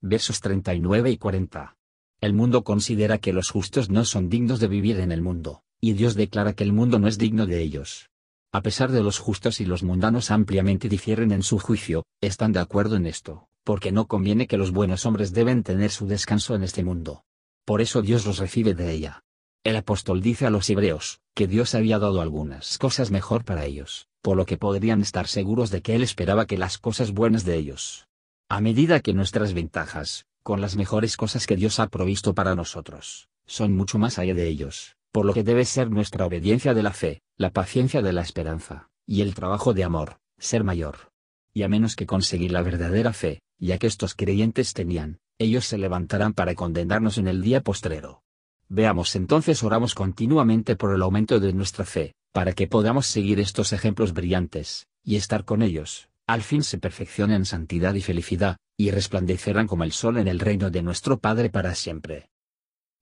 Versos 0.00 0.40
39 0.40 1.10
y 1.10 1.18
40. 1.18 1.76
El 2.22 2.32
mundo 2.32 2.64
considera 2.64 3.18
que 3.18 3.34
los 3.34 3.50
justos 3.50 3.90
no 3.90 4.06
son 4.06 4.30
dignos 4.30 4.60
de 4.60 4.68
vivir 4.68 4.98
en 4.98 5.12
el 5.12 5.20
mundo, 5.20 5.62
y 5.78 5.92
Dios 5.92 6.14
declara 6.14 6.54
que 6.54 6.64
el 6.64 6.72
mundo 6.72 6.98
no 6.98 7.06
es 7.06 7.18
digno 7.18 7.44
de 7.44 7.60
ellos. 7.60 8.08
A 8.52 8.62
pesar 8.62 8.90
de 8.90 9.02
los 9.02 9.18
justos 9.18 9.60
y 9.60 9.66
los 9.66 9.82
mundanos 9.82 10.30
ampliamente 10.30 10.88
difieren 10.88 11.32
en 11.32 11.42
su 11.42 11.58
juicio, 11.58 12.06
están 12.22 12.52
de 12.52 12.60
acuerdo 12.60 12.96
en 12.96 13.04
esto, 13.04 13.46
porque 13.62 13.92
no 13.92 14.06
conviene 14.06 14.46
que 14.46 14.56
los 14.56 14.70
buenos 14.70 15.04
hombres 15.04 15.34
deben 15.34 15.62
tener 15.64 15.90
su 15.90 16.06
descanso 16.06 16.54
en 16.54 16.62
este 16.62 16.82
mundo. 16.82 17.24
Por 17.66 17.82
eso 17.82 18.00
Dios 18.00 18.24
los 18.24 18.38
recibe 18.38 18.72
de 18.72 18.90
ella. 18.90 19.22
El 19.62 19.76
apóstol 19.76 20.22
dice 20.22 20.46
a 20.46 20.50
los 20.50 20.70
hebreos, 20.70 21.20
que 21.34 21.46
Dios 21.46 21.74
había 21.74 21.98
dado 21.98 22.22
algunas 22.22 22.78
cosas 22.78 23.10
mejor 23.10 23.44
para 23.44 23.66
ellos, 23.66 24.08
por 24.22 24.38
lo 24.38 24.46
que 24.46 24.56
podrían 24.56 25.02
estar 25.02 25.26
seguros 25.26 25.70
de 25.70 25.82
que 25.82 25.94
Él 25.94 26.02
esperaba 26.02 26.46
que 26.46 26.56
las 26.56 26.78
cosas 26.78 27.12
buenas 27.12 27.44
de 27.44 27.56
ellos. 27.56 28.08
A 28.48 28.62
medida 28.62 29.00
que 29.00 29.12
nuestras 29.12 29.52
ventajas, 29.52 30.24
con 30.42 30.62
las 30.62 30.76
mejores 30.76 31.18
cosas 31.18 31.46
que 31.46 31.56
Dios 31.56 31.78
ha 31.78 31.88
provisto 31.88 32.34
para 32.34 32.54
nosotros, 32.54 33.28
son 33.44 33.76
mucho 33.76 33.98
más 33.98 34.18
allá 34.18 34.32
de 34.32 34.48
ellos, 34.48 34.96
por 35.12 35.26
lo 35.26 35.34
que 35.34 35.44
debe 35.44 35.66
ser 35.66 35.90
nuestra 35.90 36.24
obediencia 36.24 36.72
de 36.72 36.82
la 36.82 36.94
fe, 36.94 37.20
la 37.36 37.50
paciencia 37.50 38.00
de 38.00 38.14
la 38.14 38.22
esperanza, 38.22 38.88
y 39.06 39.20
el 39.20 39.34
trabajo 39.34 39.74
de 39.74 39.84
amor, 39.84 40.20
ser 40.38 40.64
mayor. 40.64 41.12
Y 41.52 41.64
a 41.64 41.68
menos 41.68 41.96
que 41.96 42.06
conseguir 42.06 42.50
la 42.50 42.62
verdadera 42.62 43.12
fe, 43.12 43.42
ya 43.58 43.76
que 43.76 43.88
estos 43.88 44.14
creyentes 44.14 44.72
tenían, 44.72 45.20
ellos 45.38 45.66
se 45.66 45.76
levantarán 45.76 46.32
para 46.32 46.54
condenarnos 46.54 47.18
en 47.18 47.28
el 47.28 47.42
día 47.42 47.60
postrero. 47.60 48.22
Veamos 48.72 49.16
entonces 49.16 49.64
oramos 49.64 49.96
continuamente 49.96 50.76
por 50.76 50.94
el 50.94 51.02
aumento 51.02 51.40
de 51.40 51.52
nuestra 51.52 51.84
fe, 51.84 52.14
para 52.32 52.52
que 52.52 52.68
podamos 52.68 53.06
seguir 53.06 53.40
estos 53.40 53.72
ejemplos 53.72 54.12
brillantes, 54.12 54.86
y 55.02 55.16
estar 55.16 55.44
con 55.44 55.62
ellos, 55.62 56.08
al 56.28 56.42
fin 56.42 56.62
se 56.62 56.78
perfeccionen 56.78 57.38
en 57.38 57.44
santidad 57.46 57.94
y 57.94 58.00
felicidad, 58.00 58.58
y 58.78 58.92
resplandecerán 58.92 59.66
como 59.66 59.82
el 59.82 59.90
sol 59.90 60.18
en 60.18 60.28
el 60.28 60.38
reino 60.38 60.70
de 60.70 60.82
nuestro 60.82 61.18
Padre 61.18 61.50
para 61.50 61.74
siempre. 61.74 62.30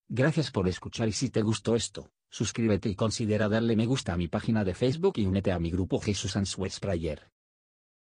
Gracias 0.09 0.50
por 0.50 0.68
escuchar 0.68 1.07
y 1.07 1.12
si 1.12 1.28
te 1.28 1.42
gustó 1.42 1.76
esto, 1.76 2.11
suscríbete 2.31 2.88
y 2.88 2.94
considera 2.94 3.50
darle 3.50 3.76
me 3.76 3.85
gusta 3.85 4.14
a 4.14 4.16
mi 4.16 4.26
página 4.26 4.64
de 4.64 4.72
Facebook 4.72 5.18
y 5.18 5.26
únete 5.26 5.52
a 5.52 5.59
mi 5.59 5.70
grupo 5.70 6.00
Jesús 6.00 6.35
Answers 6.35 6.81
Prayer. 6.81 7.31